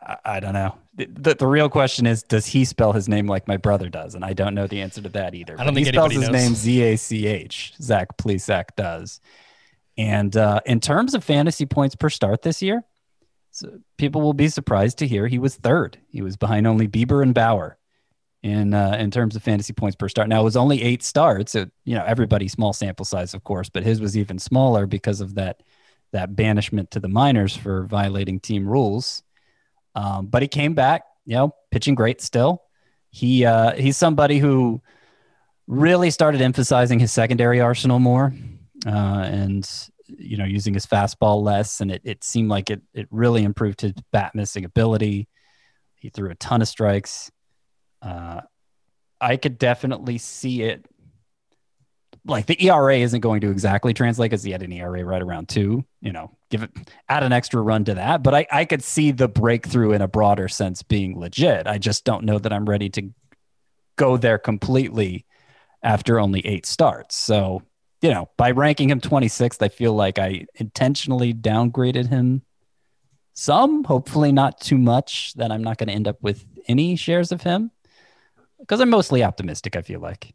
[0.02, 0.74] I, I don't know.
[0.94, 4.14] The, the, the real question is, does he spell his name like my brother does?
[4.14, 5.54] And I don't know the answer to that either.
[5.58, 6.32] I don't But he spells his knows.
[6.32, 7.74] name Z A C H.
[7.80, 9.20] Zach Plesac does.
[9.96, 12.82] And uh, in terms of fantasy points per start this year,
[13.60, 15.98] so people will be surprised to hear he was third.
[16.08, 17.76] He was behind only Bieber and Bauer
[18.42, 20.28] in uh, in terms of fantasy points per start.
[20.28, 21.52] Now it was only eight starts.
[21.52, 25.20] So, you know, everybody small sample size, of course, but his was even smaller because
[25.20, 25.62] of that
[26.12, 29.22] that banishment to the minors for violating team rules.
[29.94, 32.62] Um, but he came back, you know, pitching great still.
[33.10, 34.80] He uh, he's somebody who
[35.66, 38.32] really started emphasizing his secondary arsenal more,
[38.86, 39.68] uh, and
[40.18, 43.80] you know, using his fastball less, and it, it seemed like it it really improved
[43.80, 45.28] his bat missing ability.
[45.96, 47.30] He threw a ton of strikes.
[48.02, 48.40] Uh,
[49.20, 50.86] I could definitely see it
[52.26, 55.48] like the ERA isn't going to exactly translate because he had an ERA right around
[55.48, 55.84] two.
[56.00, 56.70] You know, give it
[57.08, 58.22] add an extra run to that.
[58.22, 61.66] But I, I could see the breakthrough in a broader sense being legit.
[61.66, 63.10] I just don't know that I'm ready to
[63.96, 65.26] go there completely
[65.82, 67.16] after only eight starts.
[67.16, 67.62] So,
[68.00, 72.42] you know, by ranking him 26th, I feel like I intentionally downgraded him
[73.34, 77.32] some, hopefully not too much that I'm not going to end up with any shares
[77.32, 77.70] of him
[78.58, 80.34] because I'm mostly optimistic, I feel like.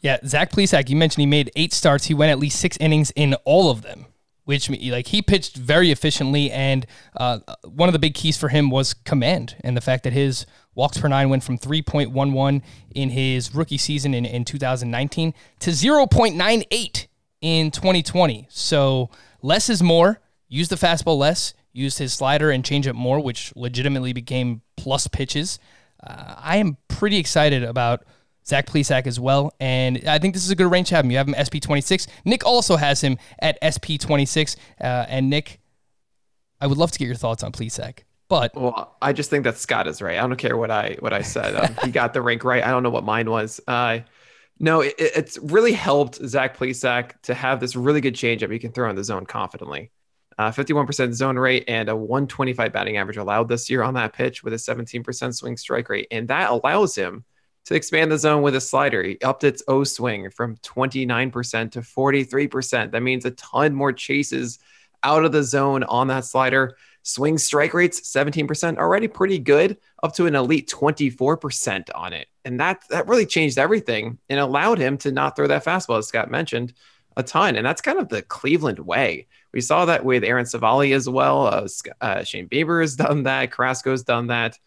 [0.00, 2.06] Yeah, Zach Plesac, you mentioned he made eight starts.
[2.06, 4.06] He went at least six innings in all of them,
[4.44, 6.50] which like he pitched very efficiently.
[6.50, 10.12] And uh, one of the big keys for him was command and the fact that
[10.12, 10.46] his
[10.76, 12.62] walks per nine went from 3.11
[12.94, 17.06] in his rookie season in, in 2019 to 0.98
[17.40, 18.46] in 2020.
[18.48, 19.10] So
[19.42, 20.20] less is more.
[20.48, 21.54] Use the fastball less.
[21.72, 25.58] Use his slider and change it more, which legitimately became plus pitches.
[26.02, 28.04] Uh, I am pretty excited about
[28.46, 29.52] Zach Plesac as well.
[29.58, 31.10] And I think this is a good range to have him.
[31.10, 32.06] You have him SP26.
[32.24, 34.56] Nick also has him at SP26.
[34.80, 35.60] Uh, and Nick,
[36.60, 38.00] I would love to get your thoughts on Plesac.
[38.28, 40.18] But Well, I just think that Scott is right.
[40.18, 41.54] I don't care what I what I said.
[41.54, 42.64] Um, he got the rank right.
[42.64, 43.60] I don't know what mine was.
[43.66, 44.00] Uh,
[44.58, 48.72] no, it, it's really helped Zach Plesac to have this really good changeup he can
[48.72, 49.90] throw in the zone confidently.
[50.38, 54.44] Uh, 51% zone rate and a 125 batting average allowed this year on that pitch
[54.44, 56.06] with a 17% swing strike rate.
[56.10, 57.24] And that allows him
[57.66, 59.02] to expand the zone with a slider.
[59.02, 62.90] He upped its O swing from 29% to 43%.
[62.92, 64.58] That means a ton more chases
[65.02, 66.76] out of the zone on that slider.
[67.06, 72.26] Swing strike rates 17%, already pretty good, up to an elite 24% on it.
[72.44, 76.08] And that that really changed everything and allowed him to not throw that fastball, as
[76.08, 76.72] Scott mentioned,
[77.16, 77.54] a ton.
[77.54, 79.28] And that's kind of the Cleveland way.
[79.52, 81.46] We saw that with Aaron Civale as well.
[81.46, 81.68] Uh,
[82.00, 83.52] uh, Shane Bieber has done that.
[83.52, 84.58] Carrasco's done that.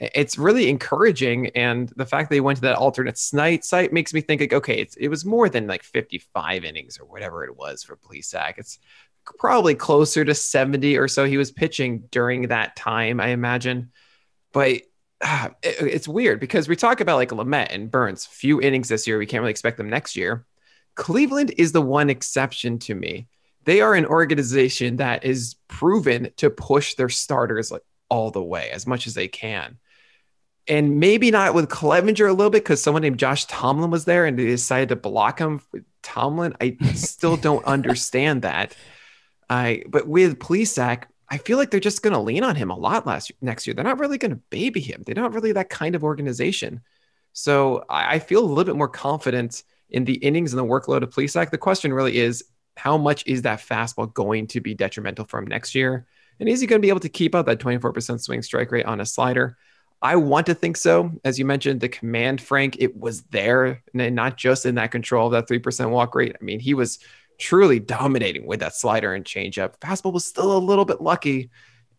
[0.00, 1.50] It's really encouraging.
[1.54, 4.52] And the fact that they went to that alternate site site makes me think like,
[4.52, 8.54] okay, it was more than like 55 innings or whatever it was for Plesac.
[8.58, 8.80] It's
[9.38, 13.90] probably closer to 70 or so he was pitching during that time, I imagine.
[14.52, 14.82] But
[15.22, 19.06] ah, it- it's weird because we talk about like Lamet and Burnes, few innings this
[19.06, 19.18] year.
[19.18, 20.46] We can't really expect them next year.
[20.94, 23.26] Cleveland is the one exception to me.
[23.64, 28.70] They are an organization that is proven to push their starters like all the way
[28.70, 29.78] as much as they can.
[30.68, 34.24] And maybe not with Clevinger a little bit because someone named Josh Tomlin was there
[34.26, 35.60] and they decided to block him
[36.02, 36.54] Tomlin.
[36.60, 38.74] I still don't understand that.
[39.48, 42.76] I but with Plesac, I feel like they're just going to lean on him a
[42.76, 43.74] lot last next year.
[43.74, 45.02] They're not really going to baby him.
[45.04, 46.80] They're not really that kind of organization.
[47.32, 51.10] So I, feel a little bit more confident in the innings and the workload of
[51.10, 51.50] Plesac.
[51.50, 52.44] The question really is
[52.76, 56.06] how much is that fastball going to be detrimental for him next year?
[56.40, 58.86] And is he going to be able to keep up that 24% swing strike rate
[58.86, 59.58] on a slider?
[60.02, 61.10] I want to think so.
[61.24, 65.26] As you mentioned, the command, Frank, it was there, and not just in that control
[65.26, 66.36] of that 3% walk rate.
[66.38, 66.98] I mean, he was
[67.38, 69.78] truly dominating with that slider and changeup.
[69.78, 71.50] Fastball was still a little bit lucky,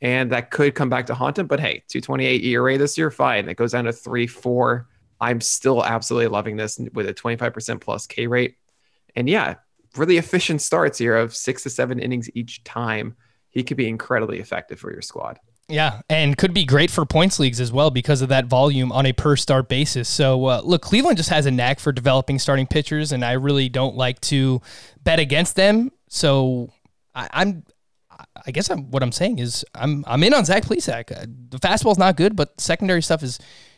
[0.02, 1.48] and that could come back to haunt him.
[1.48, 3.50] But hey, 228 ERA this year, fine.
[3.50, 4.88] It goes down to 3 4.
[5.20, 8.56] I'm still absolutely loving this with a 25% plus K rate.
[9.16, 9.56] And yeah,
[9.96, 13.16] really efficient starts here of six to seven innings each time.
[13.50, 15.40] He could be incredibly effective for your squad.
[15.70, 19.06] Yeah, and could be great for points leagues as well because of that volume on
[19.06, 20.08] a per start basis.
[20.08, 23.68] So, uh, look, Cleveland just has a knack for developing starting pitchers, and I really
[23.68, 24.62] don't like to
[25.04, 25.92] bet against them.
[26.08, 26.72] So,
[27.14, 27.66] I, I'm,
[28.46, 31.12] I guess I'm, what I'm saying is I'm, I'm in on Zach Plesac.
[31.12, 33.38] Uh, the fastball's not good, but secondary stuff is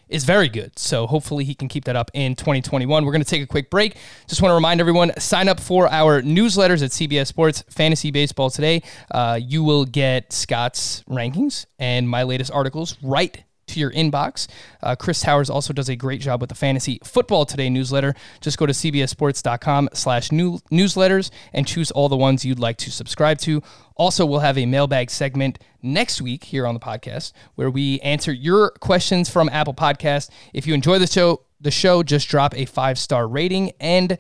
[0.10, 0.78] is very good.
[0.78, 3.06] So hopefully he can keep that up in 2021.
[3.06, 3.95] We're going to take a quick break.
[4.28, 8.50] Just want to remind everyone sign up for our newsletters at CBS Sports Fantasy Baseball
[8.50, 8.82] today.
[9.12, 14.47] Uh, you will get Scott's rankings and my latest articles right to your inbox.
[14.84, 18.13] Uh, Chris Towers also does a great job with the Fantasy Football Today newsletter.
[18.41, 22.91] Just go to cbssports.com slash new newsletters and choose all the ones you'd like to
[22.91, 23.63] subscribe to.
[23.95, 28.32] Also, we'll have a mailbag segment next week here on the podcast where we answer
[28.32, 30.29] your questions from Apple Podcast.
[30.53, 34.17] If you enjoy the show, the show, just drop a five-star rating and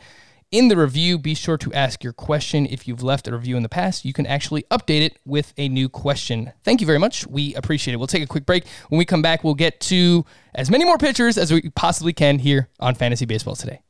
[0.51, 2.65] in the review, be sure to ask your question.
[2.65, 5.69] If you've left a review in the past, you can actually update it with a
[5.69, 6.53] new question.
[6.63, 7.27] Thank you very much.
[7.27, 7.97] We appreciate it.
[7.97, 8.65] We'll take a quick break.
[8.89, 12.39] When we come back, we'll get to as many more pitchers as we possibly can
[12.39, 13.81] here on Fantasy Baseball today.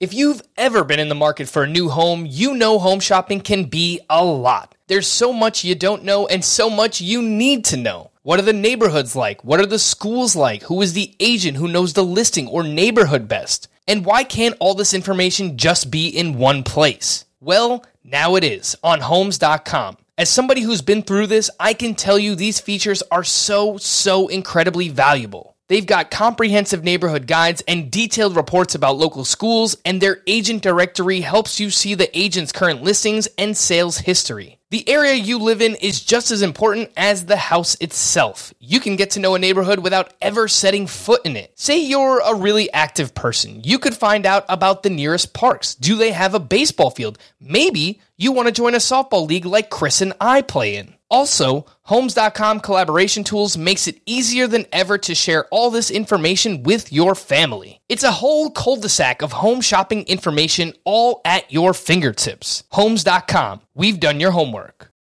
[0.00, 3.40] If you've ever been in the market for a new home, you know home shopping
[3.40, 4.76] can be a lot.
[4.86, 8.12] There's so much you don't know and so much you need to know.
[8.22, 9.42] What are the neighborhoods like?
[9.42, 10.62] What are the schools like?
[10.64, 13.68] Who is the agent who knows the listing or neighborhood best?
[13.88, 17.24] And why can't all this information just be in one place?
[17.40, 19.96] Well, now it is on homes.com.
[20.18, 24.28] As somebody who's been through this, I can tell you these features are so, so
[24.28, 25.56] incredibly valuable.
[25.68, 31.20] They've got comprehensive neighborhood guides and detailed reports about local schools, and their agent directory
[31.20, 34.57] helps you see the agent's current listings and sales history.
[34.70, 38.52] The area you live in is just as important as the house itself.
[38.58, 41.58] You can get to know a neighborhood without ever setting foot in it.
[41.58, 43.62] Say you're a really active person.
[43.64, 45.74] You could find out about the nearest parks.
[45.74, 47.18] Do they have a baseball field?
[47.40, 50.94] Maybe you want to join a softball league like Chris and I play in.
[51.08, 56.92] Also, Homes.com collaboration tools makes it easier than ever to share all this information with
[56.92, 57.80] your family.
[57.88, 62.64] It's a whole cul-de-sac of home shopping information all at your fingertips.
[62.72, 63.62] Homes.com.
[63.74, 64.87] We've done your homework.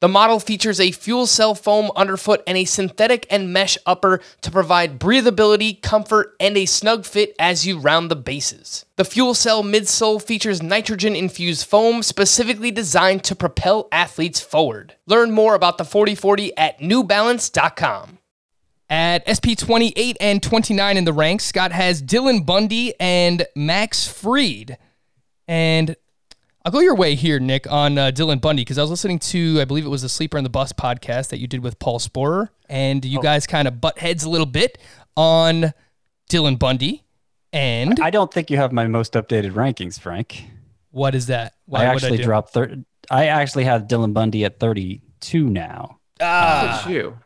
[0.00, 4.50] The model features a fuel cell foam underfoot and a synthetic and mesh upper to
[4.50, 8.86] provide breathability, comfort, and a snug fit as you round the bases.
[8.96, 14.94] The fuel cell midsole features nitrogen infused foam specifically designed to propel athletes forward.
[15.06, 18.18] Learn more about the 4040 at newbalance.com.
[18.88, 24.78] At SP 28 and 29 in the ranks, Scott has Dylan Bundy and Max Fried.
[25.46, 25.94] And
[26.64, 29.58] I'll go your way here, Nick, on uh, Dylan Bundy, because I was listening to,
[29.60, 31.98] I believe it was the Sleeper and the Bust podcast that you did with Paul
[31.98, 34.76] Sporer, and you guys kind of butt heads a little bit
[35.16, 35.72] on
[36.30, 37.04] Dylan Bundy.
[37.52, 40.44] And I don't think you have my most updated rankings, Frank.
[40.90, 41.54] what is that?
[41.72, 42.24] I what'd actually do?
[42.24, 42.84] dropped third.
[43.10, 45.98] I actually have Dylan Bundy at 32 now.
[46.20, 47.18] Ah, Look at you.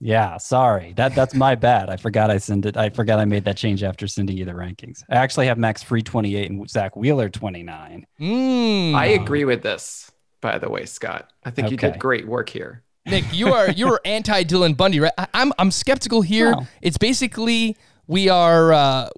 [0.00, 0.94] Yeah, sorry.
[0.96, 1.90] That that's my bad.
[1.90, 2.76] I forgot I sent it.
[2.76, 5.04] I forgot I made that change after sending you the rankings.
[5.10, 8.06] I actually have Max Fried 28 and Zack Wheeler 29.
[8.18, 8.94] mm.
[8.94, 11.30] I agree with this, by the way, Scott.
[11.44, 12.82] I think you did great work here.
[13.06, 15.12] Nick, you are you are anti Dylan Bundy, right?
[15.18, 16.52] I, I'm I'm skeptical here.
[16.52, 16.66] No.
[16.80, 17.76] It's basically
[18.06, 19.10] we are uh,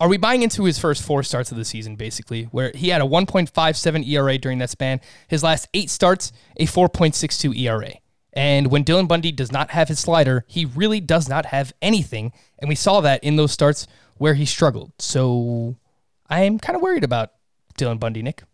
[0.00, 3.00] are we buying into his first four starts of the season, basically, where he had
[3.00, 5.00] a 1.57 ERA during that span.
[5.28, 7.92] His last eight starts, a 4.62 ERA.
[8.32, 12.32] And when Dylan Bundy does not have his slider, he really does not have anything.
[12.58, 14.92] And we saw that in those starts where he struggled.
[14.98, 15.76] So
[16.30, 17.32] I am kind of worried about
[17.78, 18.44] Dylan Bundy, Nick.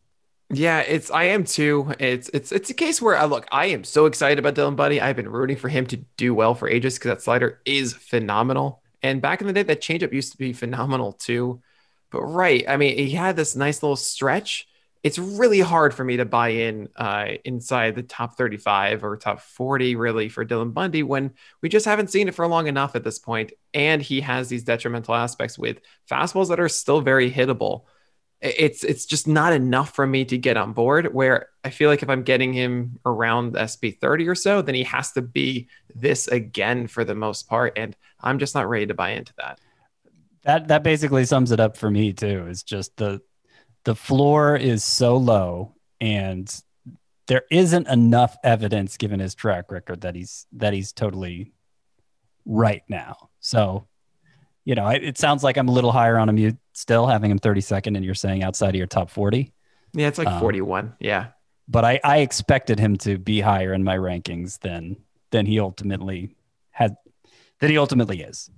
[0.50, 1.92] Yeah, it's I am too.
[1.98, 3.46] It's it's it's a case where I look.
[3.52, 5.00] I am so excited about Dylan Bundy.
[5.00, 8.82] I've been rooting for him to do well for ages because that slider is phenomenal.
[9.02, 11.60] And back in the day, that changeup used to be phenomenal too.
[12.10, 14.67] But right, I mean, he had this nice little stretch.
[15.02, 19.40] It's really hard for me to buy in uh, inside the top 35 or top
[19.40, 21.32] 40 really for Dylan Bundy when
[21.62, 23.20] we just haven't seen it for long enough at this.
[23.74, 25.80] And he has these detrimental aspects with
[26.10, 27.84] fastballs that are still very hittable
[28.40, 32.04] it's it's just not enough for me to get on board where i feel like
[32.04, 36.28] if i'm getting him around SP 30 or so then he has to be this
[36.28, 39.58] again for the most part and i'm just not ready to buy into that
[40.42, 42.46] That that basically sums it up for me too.
[42.48, 43.20] It's just the
[43.88, 46.62] the floor is so low and
[47.26, 51.54] there isn't enough evidence given his track record that he's that he's totally
[52.44, 53.30] right now.
[53.40, 53.86] So,
[54.66, 56.36] you know, it, it sounds like I'm a little higher on him.
[56.36, 59.54] You still having him 32nd, and you're saying outside of your top 40.
[59.94, 61.28] yeah it's like Um, 41 yeah
[61.66, 64.98] But I, I expected him to be higher in my rankings than
[65.30, 66.36] than he ultimately
[66.72, 66.94] had
[67.60, 68.50] that he ultimately is.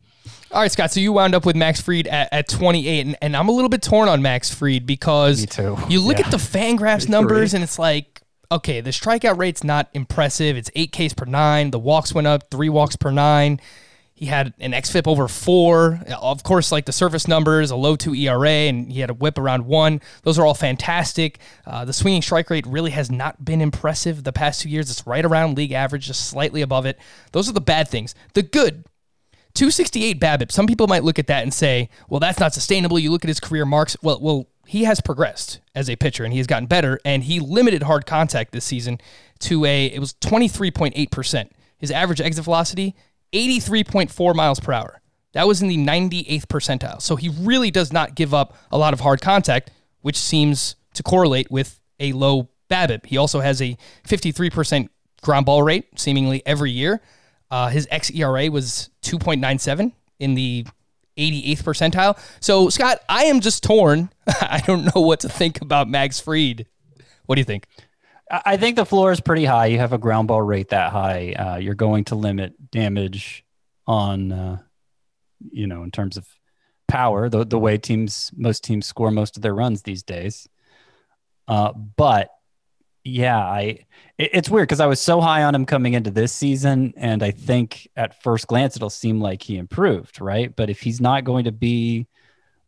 [0.53, 0.91] All right, Scott.
[0.93, 3.69] So you wound up with Max Fried at, at 28, and, and I'm a little
[3.69, 5.77] bit torn on Max Fried because too.
[5.89, 6.25] you look Yeah.
[6.27, 8.21] at the Fangraphs numbers, and it's like,
[8.51, 10.57] okay, the strikeout rate's not impressive.
[10.57, 11.71] It's eight Ks per nine.
[11.71, 13.61] The walks went up, three walks per nine.
[14.13, 16.01] He had an xFIP over four.
[16.21, 19.39] Of course, like the surface numbers, a low two ERA, and he had a whip
[19.39, 20.03] around one.
[20.25, 21.39] Those are all fantastic.
[21.67, 24.91] Uh, the swinging strike rate really has not been impressive the past two years.
[24.91, 26.99] It's right around league average, just slightly above it.
[27.33, 28.15] Those are the bad things.
[28.35, 28.85] The good,
[29.55, 30.53] 268 BABIP.
[30.53, 33.29] Some people might look at that and say, "Well, that's not sustainable." You look at
[33.29, 33.97] his career marks.
[34.03, 37.01] Well, well, he has progressed as a pitcher and he has gotten better.
[37.05, 39.01] And he limited hard contact this season
[39.41, 41.53] to a it was 23.8 percent.
[41.79, 42.95] His average exit velocity
[43.33, 45.01] 83.4 miles per hour.
[45.33, 47.01] That was in the 98th percentile.
[47.01, 49.71] So he really does not give up a lot of hard contact,
[50.01, 53.07] which seems to correlate with a low BABIP.
[53.07, 53.77] He also has a
[54.07, 54.89] 53%
[55.23, 57.01] ground ball rate, seemingly every year.
[57.51, 60.67] Uh, his xERA was 2.97 in the
[61.17, 62.19] 88th percentile.
[62.41, 64.11] So, Scott, I am just torn.
[64.27, 66.67] I don't know what to think about Max Fried.
[67.27, 67.67] What do you think?
[68.31, 69.67] I think the floor is pretty high.
[69.67, 71.33] You have a ground ball rate that high.
[71.33, 73.45] Uh, you're going to limit damage
[73.87, 74.59] on, uh,
[75.51, 76.27] you know, in terms of
[76.87, 80.49] power, the, the way teams, most teams score most of their runs these days.
[81.49, 82.31] Uh, but
[83.05, 83.61] Yeah, I
[84.19, 87.23] it- it's weird because I was so high on him coming into this season, and
[87.23, 90.55] I think at first glance it'll seem like he improved, right?
[90.55, 92.07] But if he's not going to be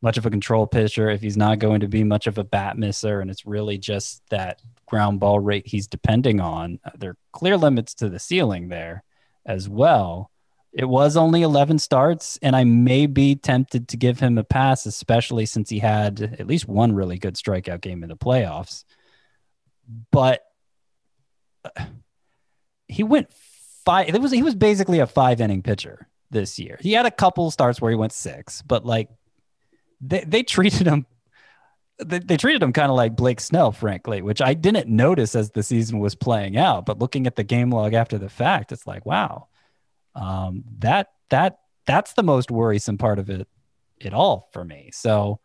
[0.00, 2.76] much of a control pitcher, if he's not going to be much of a bat
[2.78, 7.16] misser, and it's really just that ground ball rate he's depending on, uh, there are
[7.32, 9.04] clear limits to the ceiling there
[9.46, 10.30] as well.
[10.72, 14.86] It was only 11 starts, and I may be tempted to give him a pass,
[14.86, 18.84] especially since he had at least one really good strikeout game in the playoffs.
[20.10, 20.42] But
[21.64, 21.84] uh,
[22.88, 23.32] he went
[23.84, 24.08] five.
[24.08, 26.78] It was he was basically a five inning pitcher this year.
[26.80, 29.08] He had a couple starts where he went six, but like
[30.00, 31.06] they they treated him.
[32.02, 35.50] They, they treated him kind of like Blake Snell, frankly, which I didn't notice as
[35.50, 36.84] the season was playing out.
[36.84, 39.48] But looking at the game log after the fact, it's like, wow,
[40.14, 43.46] um, that that that's the most worrisome part of it,
[43.98, 44.90] it all for me.
[44.92, 45.40] So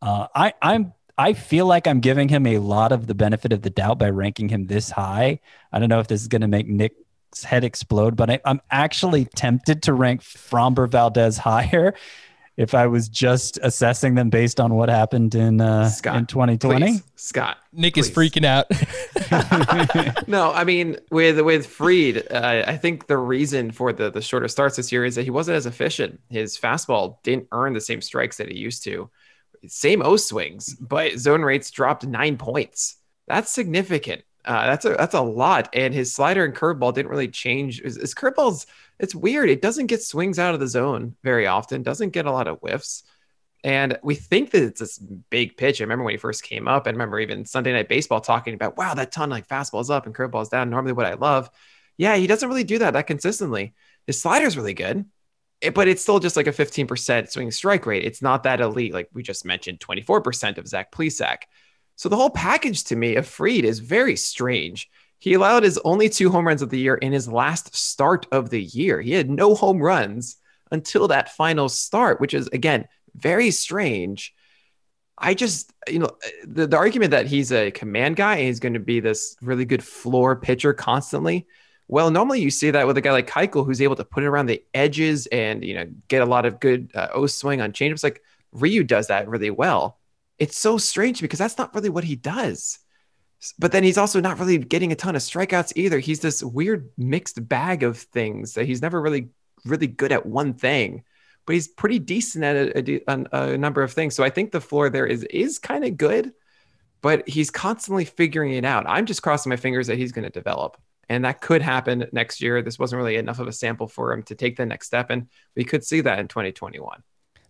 [0.00, 3.62] uh, I I'm I feel like I'm giving him a lot of the benefit of
[3.62, 5.40] the doubt by ranking him this high.
[5.72, 8.60] I don't know if this is going to make Nick's head explode, but I, I'm
[8.70, 11.94] actually tempted to rank Framber Valdez higher
[12.56, 16.86] if I was just assessing them based on what happened in uh, Scott, in 2020.
[16.86, 17.58] Please, Scott.
[17.72, 18.66] Nick is freaking out.
[20.28, 24.48] No, I mean with with Fried, uh, I think the reason for the the shorter
[24.48, 26.20] starts this year is that he wasn't as efficient.
[26.28, 29.10] His fastball didn't earn the same strikes that he used to.
[29.66, 32.96] Same O swings, but zone rates dropped nine points.
[33.26, 34.22] That's significant.
[34.44, 35.68] Uh, that's a that's a lot.
[35.74, 37.82] And his slider and curveball didn't really change.
[37.82, 38.66] His, his curveball's
[38.98, 39.50] it's weird.
[39.50, 41.82] It doesn't get swings out of the zone very often.
[41.82, 43.04] Doesn't get a lot of whiffs.
[43.64, 45.80] And we think that it's this big pitch.
[45.80, 46.86] I remember when he first came up.
[46.86, 50.14] I remember even Sunday Night Baseball talking about, wow, that ton like fastball's up and
[50.14, 50.70] curveball's down.
[50.70, 51.50] Normally, what I love.
[51.96, 53.74] Yeah, he doesn't really do that that consistently.
[54.06, 55.04] His slider's really good,
[55.60, 58.04] it- but it's still just like a 15% swing strike rate.
[58.04, 61.38] It's not that elite, like we just mentioned, 24% of Zach Plesac.
[61.96, 64.88] So the whole package to me of Fried is very strange.
[65.18, 68.50] He allowed his only two home runs of the year in his last start of
[68.50, 69.00] the year.
[69.00, 70.36] He had no home runs
[70.70, 72.86] until that final start, which is again
[73.16, 74.32] very strange.
[75.20, 76.10] I just, you know,
[76.46, 79.64] the, the argument that he's a command guy and he's going to be this really
[79.64, 81.48] good floor pitcher constantly.
[81.88, 84.26] Well, normally you see that with a guy like Keuchel, who's able to put it
[84.26, 87.72] around the edges and you know get a lot of good uh, O swing on
[87.72, 88.04] changeups.
[88.04, 88.22] Like
[88.52, 89.98] Ryu does that really well.
[90.38, 92.78] It's so strange because that's not really what he does.
[93.58, 95.98] But then he's also not really getting a ton of strikeouts either.
[95.98, 99.28] He's this weird mixed bag of things that he's never really,
[99.64, 101.04] really good at one thing
[101.48, 104.14] but he's pretty decent at a, a, a number of things.
[104.14, 106.34] So I think the floor there is is kind of good,
[107.00, 108.84] but he's constantly figuring it out.
[108.86, 110.78] I'm just crossing my fingers that he's going to develop,
[111.08, 112.62] and that could happen next year.
[112.62, 115.28] This wasn't really enough of a sample for him to take the next step, and
[115.56, 117.02] we could see that in 2021.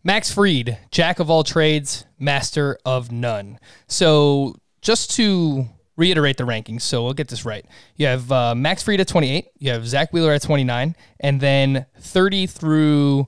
[0.05, 3.59] Max Fried, jack of all trades, master of none.
[3.89, 7.67] So just to reiterate the rankings, so we'll get this right.
[7.97, 11.87] You have uh, Max Fried at 28, you have Zack Wheeler at 29, and then
[11.99, 13.27] 30 through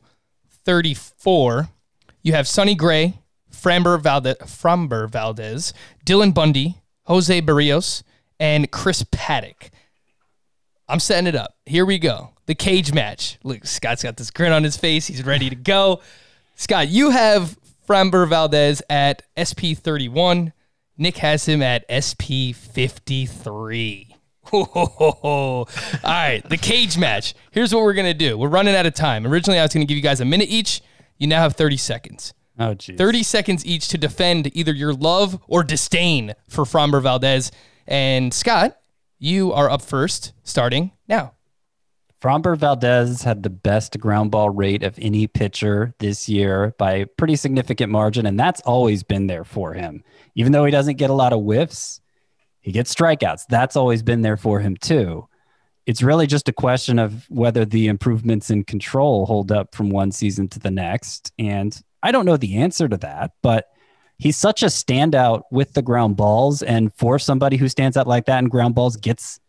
[0.64, 1.68] 34,
[2.22, 3.18] you have Sonny Gray,
[3.53, 5.72] Framber Valdez, Framber Valdez,
[6.07, 8.05] Dylan Bundy, Jose Berrios,
[8.39, 9.70] and Chris Paddack.
[10.91, 11.57] I'm setting it up.
[11.66, 12.30] Here we go.
[12.47, 13.38] The cage match.
[13.45, 15.07] Look, Scott's got this grin on his face.
[15.07, 16.01] He's ready to go.
[16.57, 17.57] Scott, you have
[17.88, 20.53] Framber Valdez at SP 31.
[20.99, 24.16] Nick has him at SP 53.
[24.53, 25.66] All
[26.05, 27.34] right, the cage match.
[27.53, 28.36] Here's what we're going to do.
[28.36, 29.26] We're running out of time.
[29.26, 30.82] Originally, I was going to give you guys a minute each.
[31.18, 32.34] You now have 30 seconds.
[32.59, 32.99] Oh, geez.
[32.99, 37.53] 30 seconds each to defend either your love or disdain for Framber Valdez.
[37.86, 38.80] And Scott,
[39.21, 41.35] you are up first, starting now.
[42.21, 47.07] Framber Valdez had the best ground ball rate of any pitcher this year by a
[47.07, 50.05] pretty significant margin, and that's always been there for him.
[50.35, 52.01] Even though he doesn't get a lot of whiffs,
[52.61, 53.45] he gets strikeouts.
[53.49, 55.29] That's always been there for him too.
[55.87, 60.12] It's really just a question of whether the improvements in control hold up from one
[60.12, 61.33] season to the next.
[61.39, 63.70] And I don't know the answer to that, but
[64.21, 66.62] he's such a standout with the ground balls.
[66.62, 69.41] And for somebody who stands out like that in ground balls, gets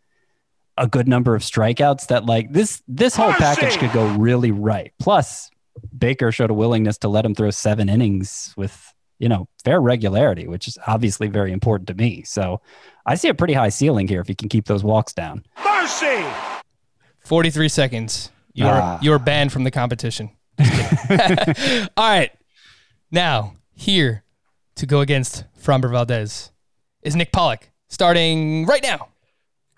[0.78, 4.92] a good number of strikeouts that like this this whole package could go really right.
[5.00, 5.52] Plus,
[5.98, 10.48] Baker showed a willingness to let him throw seven innings with you know fair regularity,
[10.48, 12.24] which is obviously very important to me.
[12.24, 12.62] So
[13.06, 15.44] I see a pretty high ceiling here if he can keep those walks down.
[15.64, 16.24] Mercy.
[17.26, 18.32] 43 seconds.
[18.54, 19.00] You are Ah.
[19.02, 20.30] you are banned from the competition.
[20.60, 22.32] All right.
[23.12, 24.24] Now, here
[24.76, 26.52] to go against Framber Valdez
[27.02, 29.10] is Nick Pollack, starting right now.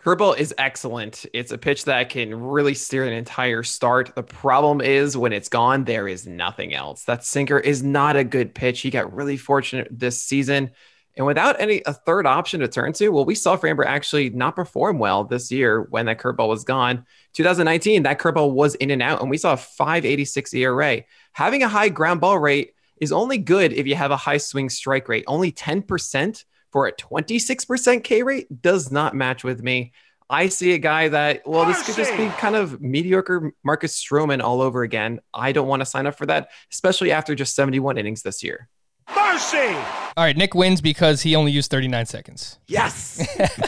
[0.03, 1.25] Curveball is excellent.
[1.33, 4.13] It's a pitch that can really steer an entire start.
[4.15, 7.05] The problem is when it's gone, there is nothing else.
[7.05, 8.81] That sinker is not a good pitch.
[8.81, 10.71] He got really fortunate this season.
[11.15, 14.57] And without any a third option to turn to, well, we saw Framber actually not
[14.57, 17.05] perform well this year when that curveball was gone.
[17.33, 21.03] 2019, that curveball was in and out, and we saw a 586 ERA.
[21.31, 24.69] Having a high ground ball rate is only good if you have a high swing
[24.69, 25.23] strike rate.
[25.27, 29.93] Only 10% for a 26% K rate does not match with me.
[30.29, 34.41] I see a guy that, well, this could just be kind of mediocre Marcus Stroman
[34.41, 35.19] all over again.
[35.33, 38.69] I don't want to sign up for that, especially after just 71 innings this year.
[39.09, 39.75] Mercy!
[40.15, 42.59] All right, Nick wins because he only used 39 seconds.
[42.67, 43.25] Yes.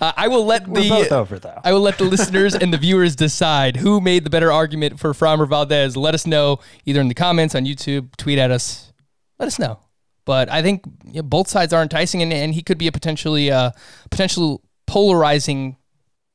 [0.00, 1.60] Uh, I will let We're the both over though.
[1.62, 5.12] I will let the listeners and the viewers decide who made the better argument for
[5.12, 5.94] Framber Valdez.
[5.94, 8.92] Let us know either in the comments on YouTube, tweet at us.
[9.38, 9.78] Let us know.
[10.24, 12.92] But I think you know, both sides are enticing, and, and he could be a
[12.92, 13.72] potentially uh,
[14.10, 15.76] potential polarizing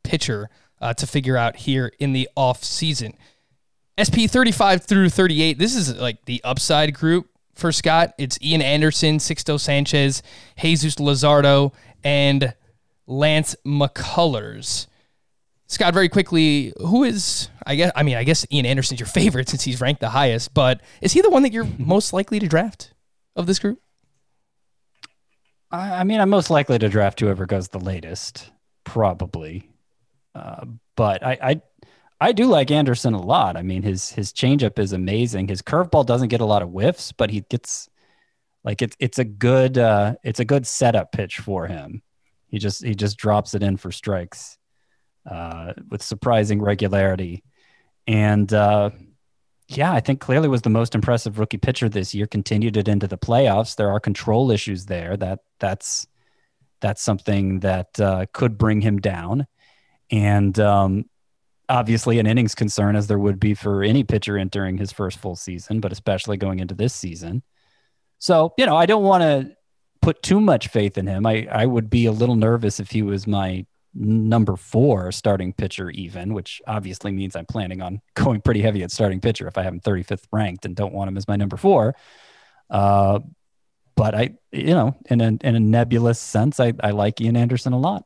[0.03, 3.13] pitcher uh, to figure out here in the off season.
[3.97, 5.57] SP 35 through 38.
[5.57, 8.13] This is like the upside group for Scott.
[8.17, 10.23] It's Ian Anderson, Sixto Sanchez,
[10.57, 12.53] Jesus Luzardo, and
[13.05, 14.87] Lance McCullers.
[15.67, 19.49] Scott, very quickly, who is I guess I mean I guess Ian Anderson's your favorite
[19.49, 22.47] since he's ranked the highest, but is he the one that you're most likely to
[22.47, 22.93] draft
[23.35, 23.81] of this group?
[25.69, 28.51] I I mean, I'm most likely to draft whoever goes the latest,
[28.83, 29.69] probably.
[30.33, 31.61] Uh, but I, I,
[32.19, 33.57] I do like Anderson a lot.
[33.57, 35.47] I mean, his his changeup is amazing.
[35.47, 37.89] His curveball doesn't get a lot of whiffs, but he gets
[38.63, 42.01] like it's it's a good uh, it's a good setup pitch for him.
[42.47, 44.57] He just he just drops it in for strikes
[45.29, 47.43] uh, with surprising regularity,
[48.07, 48.89] and uh,
[49.67, 52.25] yeah, I think clearly was the most impressive rookie pitcher this year.
[52.25, 53.75] Continued it into the playoffs.
[53.75, 55.17] There are control issues there.
[55.17, 56.07] That that's
[56.79, 59.45] that's something that uh, could bring him down,
[60.09, 61.05] and um,
[61.69, 65.35] obviously an innings concern as there would be for any pitcher entering his first full
[65.35, 67.43] season, but especially going into this season.
[68.19, 69.55] So you know, I don't want to
[70.01, 71.25] put too much faith in him.
[71.25, 73.65] I I would be a little nervous if he was my
[73.99, 78.91] number four starting pitcher even which obviously means i'm planning on going pretty heavy at
[78.91, 81.57] starting pitcher if i have him 35th ranked and don't want him as my number
[81.57, 81.95] four
[82.69, 83.19] uh,
[83.95, 87.73] but i you know in a, in a nebulous sense I, I like ian anderson
[87.73, 88.05] a lot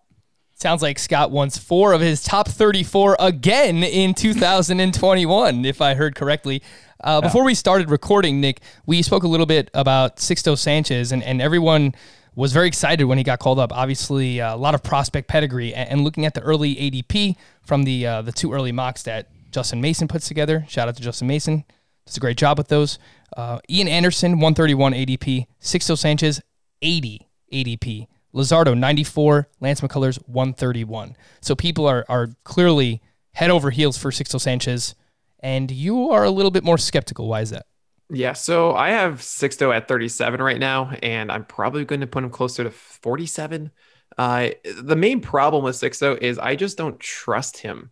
[0.62, 6.14] Sounds like Scott wants four of his top 34 again in 2021, if I heard
[6.14, 6.62] correctly.
[7.04, 11.24] Uh, before we started recording, Nick, we spoke a little bit about Sixto Sanchez, and,
[11.24, 11.96] and everyone
[12.36, 13.74] was very excited when he got called up.
[13.74, 17.84] Obviously, uh, a lot of prospect pedigree, and, and looking at the early ADP from
[17.84, 20.64] the uh, the two early mocks that Justin Mason puts together.
[20.70, 21.64] Shout out to Justin Mason,
[22.06, 23.00] does a great job with those.
[23.36, 25.48] Uh, Ian Anderson, 131 ADP.
[25.60, 26.40] Sixto Sanchez,
[26.84, 28.06] 80 ADP.
[28.34, 29.48] Luzardo, 94.
[29.60, 31.16] Lance McCullers, 131.
[31.42, 33.02] So people are, are clearly
[33.34, 34.96] head over heels for Sixto Sanchez,
[35.40, 37.28] and you are a little bit more skeptical.
[37.28, 37.66] Why is that?
[38.14, 42.24] Yeah, so I have Sixto at 37 right now, and I'm probably going to put
[42.24, 43.72] him closer to 47.
[44.18, 44.50] Uh,
[44.82, 47.92] the main problem with Sixto is I just don't trust him.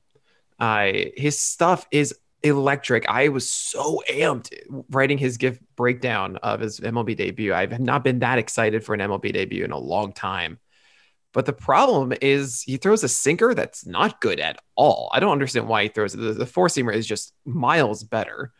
[0.60, 2.14] Uh, his stuff is
[2.44, 3.08] electric.
[3.10, 4.54] I was so amped
[4.90, 7.54] writing his GIF breakdown of his MLB debut.
[7.54, 10.60] I've not been that excited for an MLB debut in a long time.
[11.32, 15.10] But the problem is he throws a sinker that's not good at all.
[15.14, 16.18] I don't understand why he throws it.
[16.18, 18.52] The, the four seamer is just miles better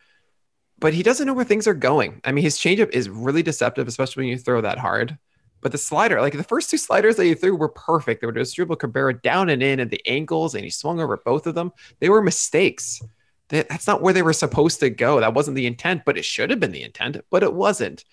[0.80, 2.20] but he doesn't know where things are going.
[2.24, 5.18] I mean, his changeup is really deceptive, especially when you throw that hard.
[5.60, 8.22] But the slider, like the first two sliders that he threw were perfect.
[8.22, 11.18] They were just dribble Cabrera down and in at the ankles, and he swung over
[11.18, 11.72] both of them.
[12.00, 13.02] They were mistakes.
[13.50, 15.20] That, that's not where they were supposed to go.
[15.20, 18.04] That wasn't the intent, but it should have been the intent, but it wasn't.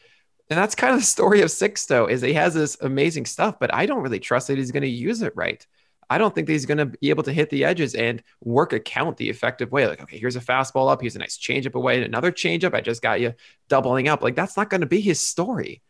[0.49, 3.73] And that's kind of the story of Sixto is he has this amazing stuff, but
[3.73, 5.65] I don't really trust that he's going to use it right.
[6.09, 8.71] I don't think that he's going to be able to hit the edges and work
[8.71, 9.88] a count the effective way.
[9.88, 11.01] Like, okay, here's a fastball up.
[11.01, 11.97] Here's a nice changeup away.
[11.97, 12.73] And another changeup.
[12.73, 13.33] I just got you
[13.67, 14.21] doubling up.
[14.21, 15.81] Like, that's not going to be his story.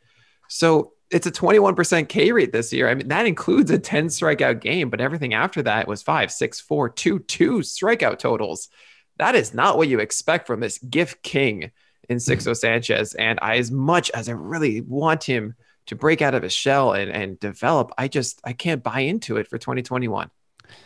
[0.48, 2.90] So it's a 21% K rate this year.
[2.90, 6.60] I mean, that includes a 10 strikeout game, but everything after that was five, six,
[6.60, 8.70] four, two, two strikeout totals.
[9.18, 11.72] That is not what you expect from this GIF king
[12.10, 13.14] in Sixto Sanchez.
[13.16, 15.56] And I, as much as I really want him
[15.88, 19.38] to break out of his shell and, and develop, I just I can't buy into
[19.38, 20.30] it for 2021.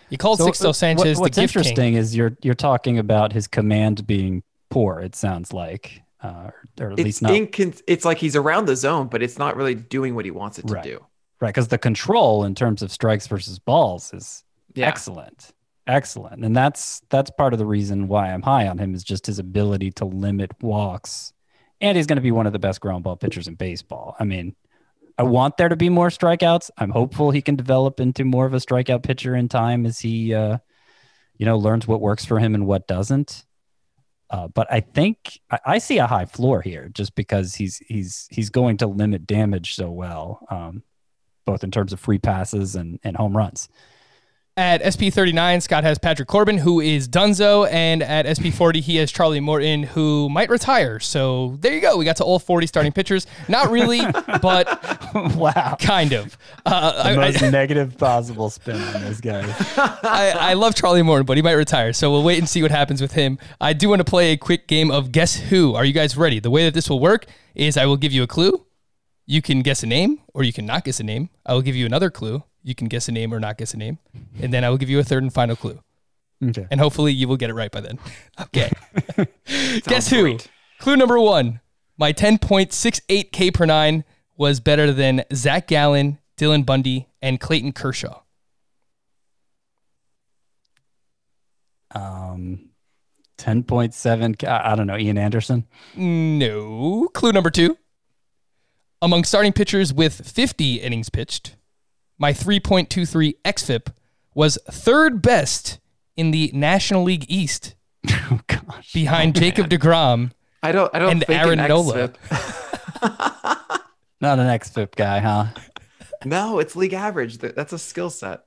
[0.09, 1.93] You called So, Sixto uh, Sanchez what- what's the GIF interesting king.
[1.95, 6.99] is you're you're talking about his command being poor it sounds like uh, or at
[6.99, 10.13] It's least not incon- it's like he's around the zone, but it's not really doing
[10.15, 10.83] what he wants it to Right.
[10.83, 11.03] do.
[11.41, 14.43] right because the control in terms of strikes versus balls is
[14.75, 14.87] Yeah.
[14.87, 15.51] excellent
[15.87, 16.43] excellent.
[16.45, 19.39] And that's that's part of the reason why i'm high on him is just his
[19.39, 21.33] ability to limit walks.
[21.79, 24.15] And he's going to be one of the best ground ball pitchers in baseball.
[24.19, 24.55] I mean
[25.17, 26.69] i want there to be more strikeouts.
[26.77, 30.33] I'm hopeful he can develop into more of a strikeout pitcher in time as he
[30.33, 30.57] uh
[31.37, 33.45] you know learns what works for him and what doesn't.
[34.31, 38.27] Uh, but I think I, I see a high floor here just because he's he's
[38.31, 40.83] he's going to limit damage so well, um,
[41.45, 43.67] both in terms of free passes and, and home runs.
[44.57, 49.39] At SP39, Scott has Patrick Corbin, who is Dunzo, and at SP40, he has Charlie
[49.39, 50.99] Morton, who might retire.
[50.99, 51.95] So there you go.
[51.95, 53.25] We got to all 40 starting pitchers.
[53.47, 54.01] Not really,
[54.41, 54.67] but
[55.37, 55.77] wow.
[55.79, 56.37] kind of.
[56.65, 59.41] Uh, The I, most I, negative possible spin on this guy.
[60.03, 61.93] I, I love Charlie Morton, but he might retire.
[61.93, 63.39] So we'll wait and see what happens with him.
[63.61, 65.75] I do want to play a quick game of Guess Who.
[65.75, 66.39] Are you guys ready?
[66.41, 67.25] The way that this will work
[67.55, 68.65] is I will give you a clue.
[69.25, 71.29] You can guess a name or you can not guess a name.
[71.45, 72.43] I will give you another clue.
[72.63, 73.97] You can guess a name or not guess a name.
[74.41, 75.79] And then I will give you a third and final clue.
[76.43, 76.67] Okay.
[76.71, 77.99] And hopefully you will get it right by then.
[78.41, 78.71] Okay.
[79.83, 80.21] Guess who?
[80.21, 80.49] great.
[80.79, 81.59] Clue number one.
[81.97, 84.03] My 10.68 K per nine
[84.35, 88.21] was better than Zac Gallen, Dylan Bundy, and Clayton Kershaw.
[91.93, 92.69] Um,
[93.37, 94.35] ten point seven.
[94.47, 94.97] I I don't know.
[94.97, 95.67] Ian Anderson.
[95.95, 97.09] No.
[97.13, 97.77] Clue number two.
[99.01, 101.55] Among starting pitchers with 50 innings pitched,
[102.21, 103.87] my 3.23 XFIP
[104.35, 105.79] was third best
[106.15, 107.73] in the National League East
[108.09, 108.93] Oh gosh.
[108.93, 110.31] behind Jacob DeGrom.
[110.61, 110.93] I don't.
[110.93, 112.09] I don't And think Aaron an Nola.
[112.09, 112.15] XFIP
[114.21, 115.47] Not an XFIP guy, huh?
[116.23, 117.39] No, it's league average.
[117.39, 118.43] That's a skill set.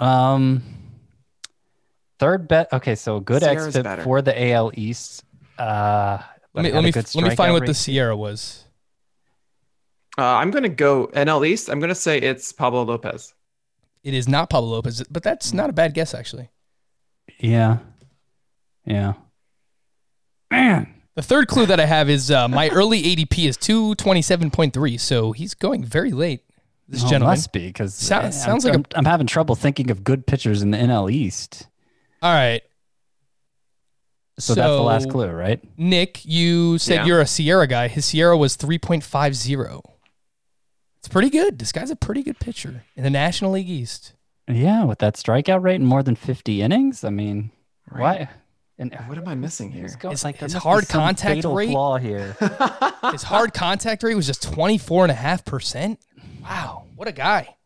[0.00, 0.62] Um,
[2.18, 2.72] third bet.
[2.72, 4.02] Okay, so good SIERA's XFIP better.
[4.04, 5.22] for the AL East.
[5.58, 6.18] Uh,
[6.54, 7.72] Let me, let me, had a good let me find strikeout what the.
[7.72, 8.64] SIERA was.
[10.18, 11.68] Uh, I'm gonna go NL East.
[11.70, 13.34] I'm gonna say it's Pablo Lopez.
[14.02, 16.48] It is not Pablo Lopez, but that's not a bad guess, actually.
[17.38, 17.78] Yeah,
[18.84, 19.14] yeah.
[20.50, 25.32] Man, The third clue that I have is uh, my early ADP is 227.3, so
[25.32, 26.40] he's going very late,
[26.88, 27.32] this oh, gentleman.
[27.32, 30.62] must be because Sound- sounds like I'm, a- I'm having trouble thinking of good pitchers
[30.62, 31.66] in the NL East.
[32.22, 32.62] All right.
[34.38, 35.60] So, that's the last clue, right?
[35.76, 37.04] Nick, you said Yeah.
[37.06, 37.88] you're a SIERA guy.
[37.88, 39.82] His SIERA was 3.50.
[41.08, 41.58] It's pretty good.
[41.58, 44.12] This guy's a pretty good pitcher in the National League East.
[44.46, 47.02] Yeah, with that strikeout rate and more than 50 innings.
[47.02, 47.50] I mean,
[47.90, 48.28] why?
[48.78, 49.86] And What am I missing here?
[49.86, 52.36] It's like there his hard some contact fatal rate- flaw here.
[53.10, 55.96] His hard contact rate was just 24.5%.
[56.42, 56.84] Wow.
[56.94, 57.56] What a guy.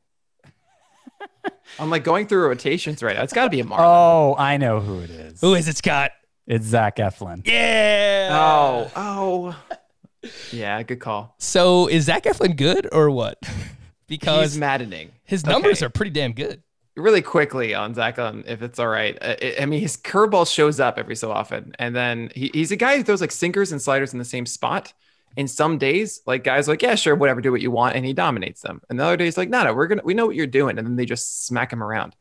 [1.81, 3.25] I'm like going through rotations right now.
[3.25, 3.87] It's got to be a Marlin.
[3.89, 5.41] oh, I know who it is.
[5.41, 6.13] Who is it, Scott?
[6.47, 7.45] It's Zach Eflin.
[7.45, 8.29] Yeah.
[8.31, 9.77] Oh, oh.
[10.53, 11.35] Yeah, good call.
[11.39, 13.39] So is Zach Eflin good or what?
[14.07, 15.13] because He's maddening.
[15.25, 15.87] his numbers Okay.
[15.87, 16.63] are pretty damn good.
[16.97, 19.17] really quickly on Zach, um, if it's all right.
[19.23, 22.71] Uh, I I mean, his curveball shows up every so often, and then he, he's
[22.71, 24.93] a guy who throws like sinkers and sliders in the same spot.
[25.35, 28.05] And some days, like guys, are like yeah, sure, whatever, do what you want, and
[28.05, 28.83] he dominates them.
[28.91, 30.87] And the other days, like no, no, we're gonna, we know what you're doing, and
[30.87, 32.15] then they just smack him around,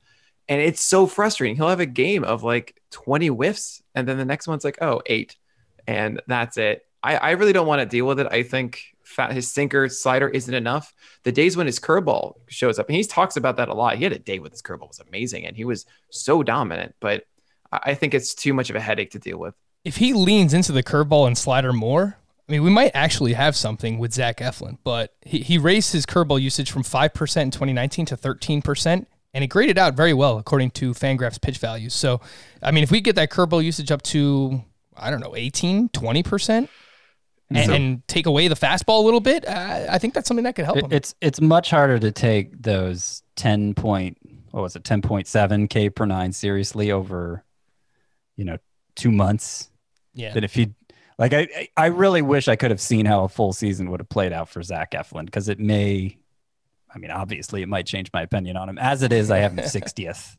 [0.47, 1.57] and it's so frustrating.
[1.57, 5.01] He'll have a game of like 20 whiffs, and then the next one's like oh
[5.07, 5.35] eight,
[5.85, 6.85] and that's it.
[7.03, 8.27] I, I really don't want to deal with it.
[8.29, 10.93] I think fat, his sinker slider isn't enough.
[11.23, 13.97] The days when his curveball shows up, and he talks about that a lot.
[13.97, 16.95] He had a day with his curveball was amazing, and he was so dominant.
[16.99, 17.25] But
[17.71, 19.55] I think it's too much of a headache to deal with.
[19.83, 23.55] If he leans into the curveball and slider more, I mean, we might actually have
[23.55, 28.05] something with Zach Eflin, but he, he raised his curveball usage from 5% in 2019
[28.07, 31.93] to 13%, and it graded out very well according to Fangraphs pitch values.
[31.93, 32.19] So,
[32.61, 34.63] I mean, if we get that curveball usage up to,
[34.97, 36.67] I don't know, 18, 20%,
[37.55, 40.43] and, So- and take away the fastball a little bit, uh, I think that's something
[40.43, 40.91] that could help It- him.
[40.93, 44.17] it's it's much harder to take those 10 point
[44.51, 47.43] what was it 10.7 k per 9 seriously over
[48.35, 48.57] you know
[48.95, 49.69] 2 months
[50.13, 50.33] yeah.
[50.33, 50.73] than if you
[51.17, 54.09] like I I- really wish I could have seen how a full season would have
[54.09, 56.17] played out for Zach Eflin because it may
[56.93, 59.53] I mean obviously it might change my opinion on him as it is I have
[59.53, 60.35] him 60th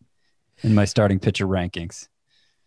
[0.63, 2.09] in my starting pitcher rankings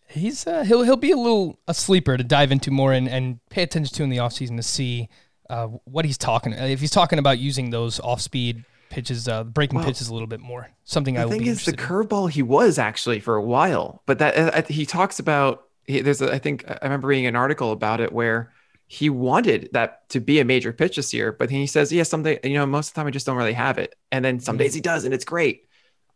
[0.07, 3.39] He's uh, he'll he'll be a little a sleeper to dive into more and, and
[3.49, 5.09] pay attention to in the offseason to see
[5.49, 6.53] uh, what he's talking.
[6.53, 10.39] If he's talking about using those off speed pitches, uh, breaking pitches a little bit
[10.39, 14.03] more, something I The thing be is, the curveball he was actually for a while,
[14.05, 15.63] but that uh, he talks about.
[15.87, 18.51] He, there's, a, I think, I remember reading an article about it where
[18.87, 22.39] he wanted that to be a major pitch this year, but he says, yeah, someday,
[22.43, 24.57] you know, most of the time I just don't really have it, and then some
[24.57, 25.64] days he does, and it's great.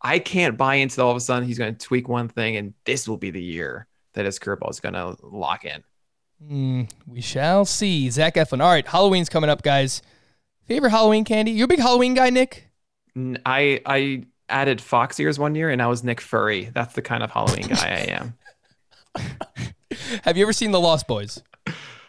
[0.01, 2.73] I can't buy into all of a sudden he's going to tweak one thing, and
[2.85, 5.83] this will be the year that his curveball is going to lock in.
[6.45, 8.09] Hmm, we shall see.
[8.09, 8.61] Zach Eflin.
[8.63, 10.01] All right, Halloween's coming up, guys.
[10.65, 11.51] Favorite Halloween candy?
[11.51, 12.69] You a big Halloween guy, Nick?
[13.45, 16.69] I I added fox ears one year, and I was Nick Furry.
[16.73, 18.37] That's the kind of Halloween guy I am.
[20.23, 21.41] Have you ever seen The Lost Boys?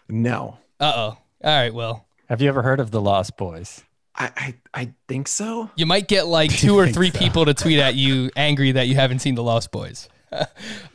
[0.09, 1.01] No, Uh oh.
[1.43, 3.83] All right, well, have you ever heard of the Lost Boys
[4.21, 5.71] I I, I think so.
[5.77, 7.19] you might get like two or three so?
[7.19, 10.09] people to tweet at you angry that you haven't seen The Lost Boys.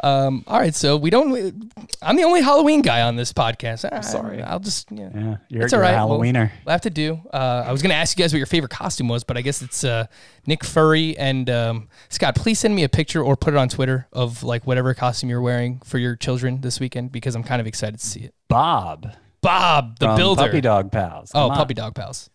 [0.03, 1.73] Um, all right, so we don't.
[2.01, 3.87] I'm the only Halloween guy on this podcast.
[3.91, 4.41] I'm sorry.
[4.41, 4.89] I'll just.
[4.91, 5.93] Yeah, Yeah, you're, it's all you're right.
[5.99, 6.51] a We'll- Halloweener.
[6.65, 7.19] We'll, have to do.
[7.33, 9.41] Uh, I was going to ask you guys what your favorite costume was, but I
[9.41, 10.05] guess it's uh,
[10.45, 12.35] Nick Furry and um, Scott.
[12.35, 15.41] Please send me a picture or put it on Twitter of like whatever costume you're
[15.41, 18.33] wearing for your children this weekend because I'm kind of excited to see it.
[18.47, 19.11] Bob,
[19.41, 20.43] Bob, the from builder.
[20.43, 21.31] Puppy Dog Pals.
[21.33, 21.57] oh, on.
[21.57, 22.29] puppy dog pals.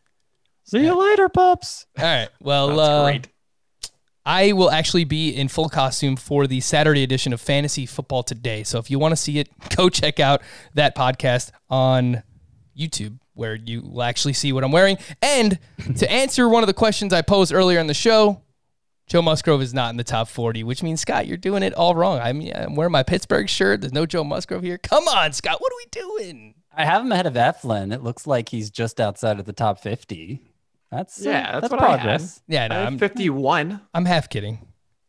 [0.71, 1.87] See you later, pups.
[1.99, 2.29] All right.
[2.41, 3.29] Well, That's uh, great.
[4.25, 8.63] I will actually be in full costume for the Saturday edition of Fantasy Football Today.
[8.63, 10.43] So if you want to see it, go check out
[10.75, 12.23] that podcast on
[12.79, 14.99] YouTube where you will actually see what I'm wearing.
[15.21, 15.59] And
[15.97, 18.41] to answer one of the questions I posed earlier in the show,
[19.09, 21.97] Joe Musgrove is not in the top 40, which means, Scott, you're doing it all
[21.97, 22.21] wrong.
[22.21, 23.81] I mean, I'm wearing my Pittsburgh shirt.
[23.81, 24.79] There's no Joe Musgrove here.
[24.79, 25.61] Come on, Scott.
[25.61, 26.55] What are we doing?
[26.73, 27.93] I have him ahead of Eflin.
[27.93, 30.50] It looks like he's just outside of the top 50.
[30.91, 32.43] That's uh, Yeah, that's that's what I progress.
[32.49, 33.81] Yeah, I no, have I'm, 51.
[33.95, 34.67] I'm half kidding.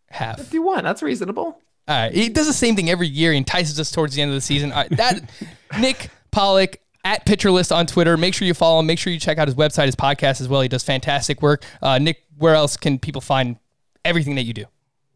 [0.10, 0.38] Half.
[0.38, 0.84] 51.
[0.84, 1.44] That's reasonable.
[1.44, 1.58] All
[1.88, 2.14] right.
[2.14, 3.32] He does the same thing every year.
[3.32, 4.72] He entices us towards the end of the season.
[4.72, 5.22] All right, that
[5.80, 8.16] Nick Pollack at Pitcher List on Twitter.
[8.18, 8.86] Make sure you follow him.
[8.86, 10.62] Make sure you check out his website, his podcast as well.
[10.62, 11.64] He does fantastic work.
[11.82, 13.58] Uh, Nick, where else can people find
[14.06, 14.66] everything that you do?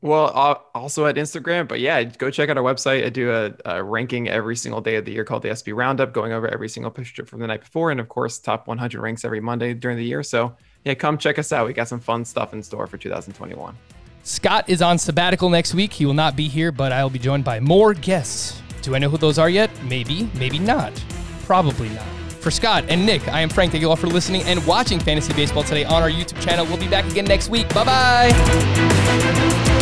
[0.02, 3.06] Well, uh, also at Instagram, but yeah, go check out our website.
[3.06, 6.14] I do a, a ranking every single day of the year called the SP Roundup,
[6.14, 9.26] going over every single pitcher from the night before, and of course, top 100 ranks
[9.26, 10.22] every Monday during the year.
[10.22, 11.66] So yeah, come check us out.
[11.66, 13.76] We got some fun stuff in store for 2021.
[14.24, 15.94] Scott is on sabbatical next week.
[15.94, 18.62] He will not be here, but I will be joined by more guests.
[18.82, 19.72] Do I know who those are yet?
[19.84, 20.94] Maybe, maybe not.
[21.44, 22.06] Probably not.
[22.40, 23.72] For Scott and Nick, I am Frank.
[23.72, 26.66] Thank you all for listening and watching Fantasy Baseball today on our YouTube channel.
[26.66, 27.68] We'll be back again next week.
[27.74, 29.82] Bye bye.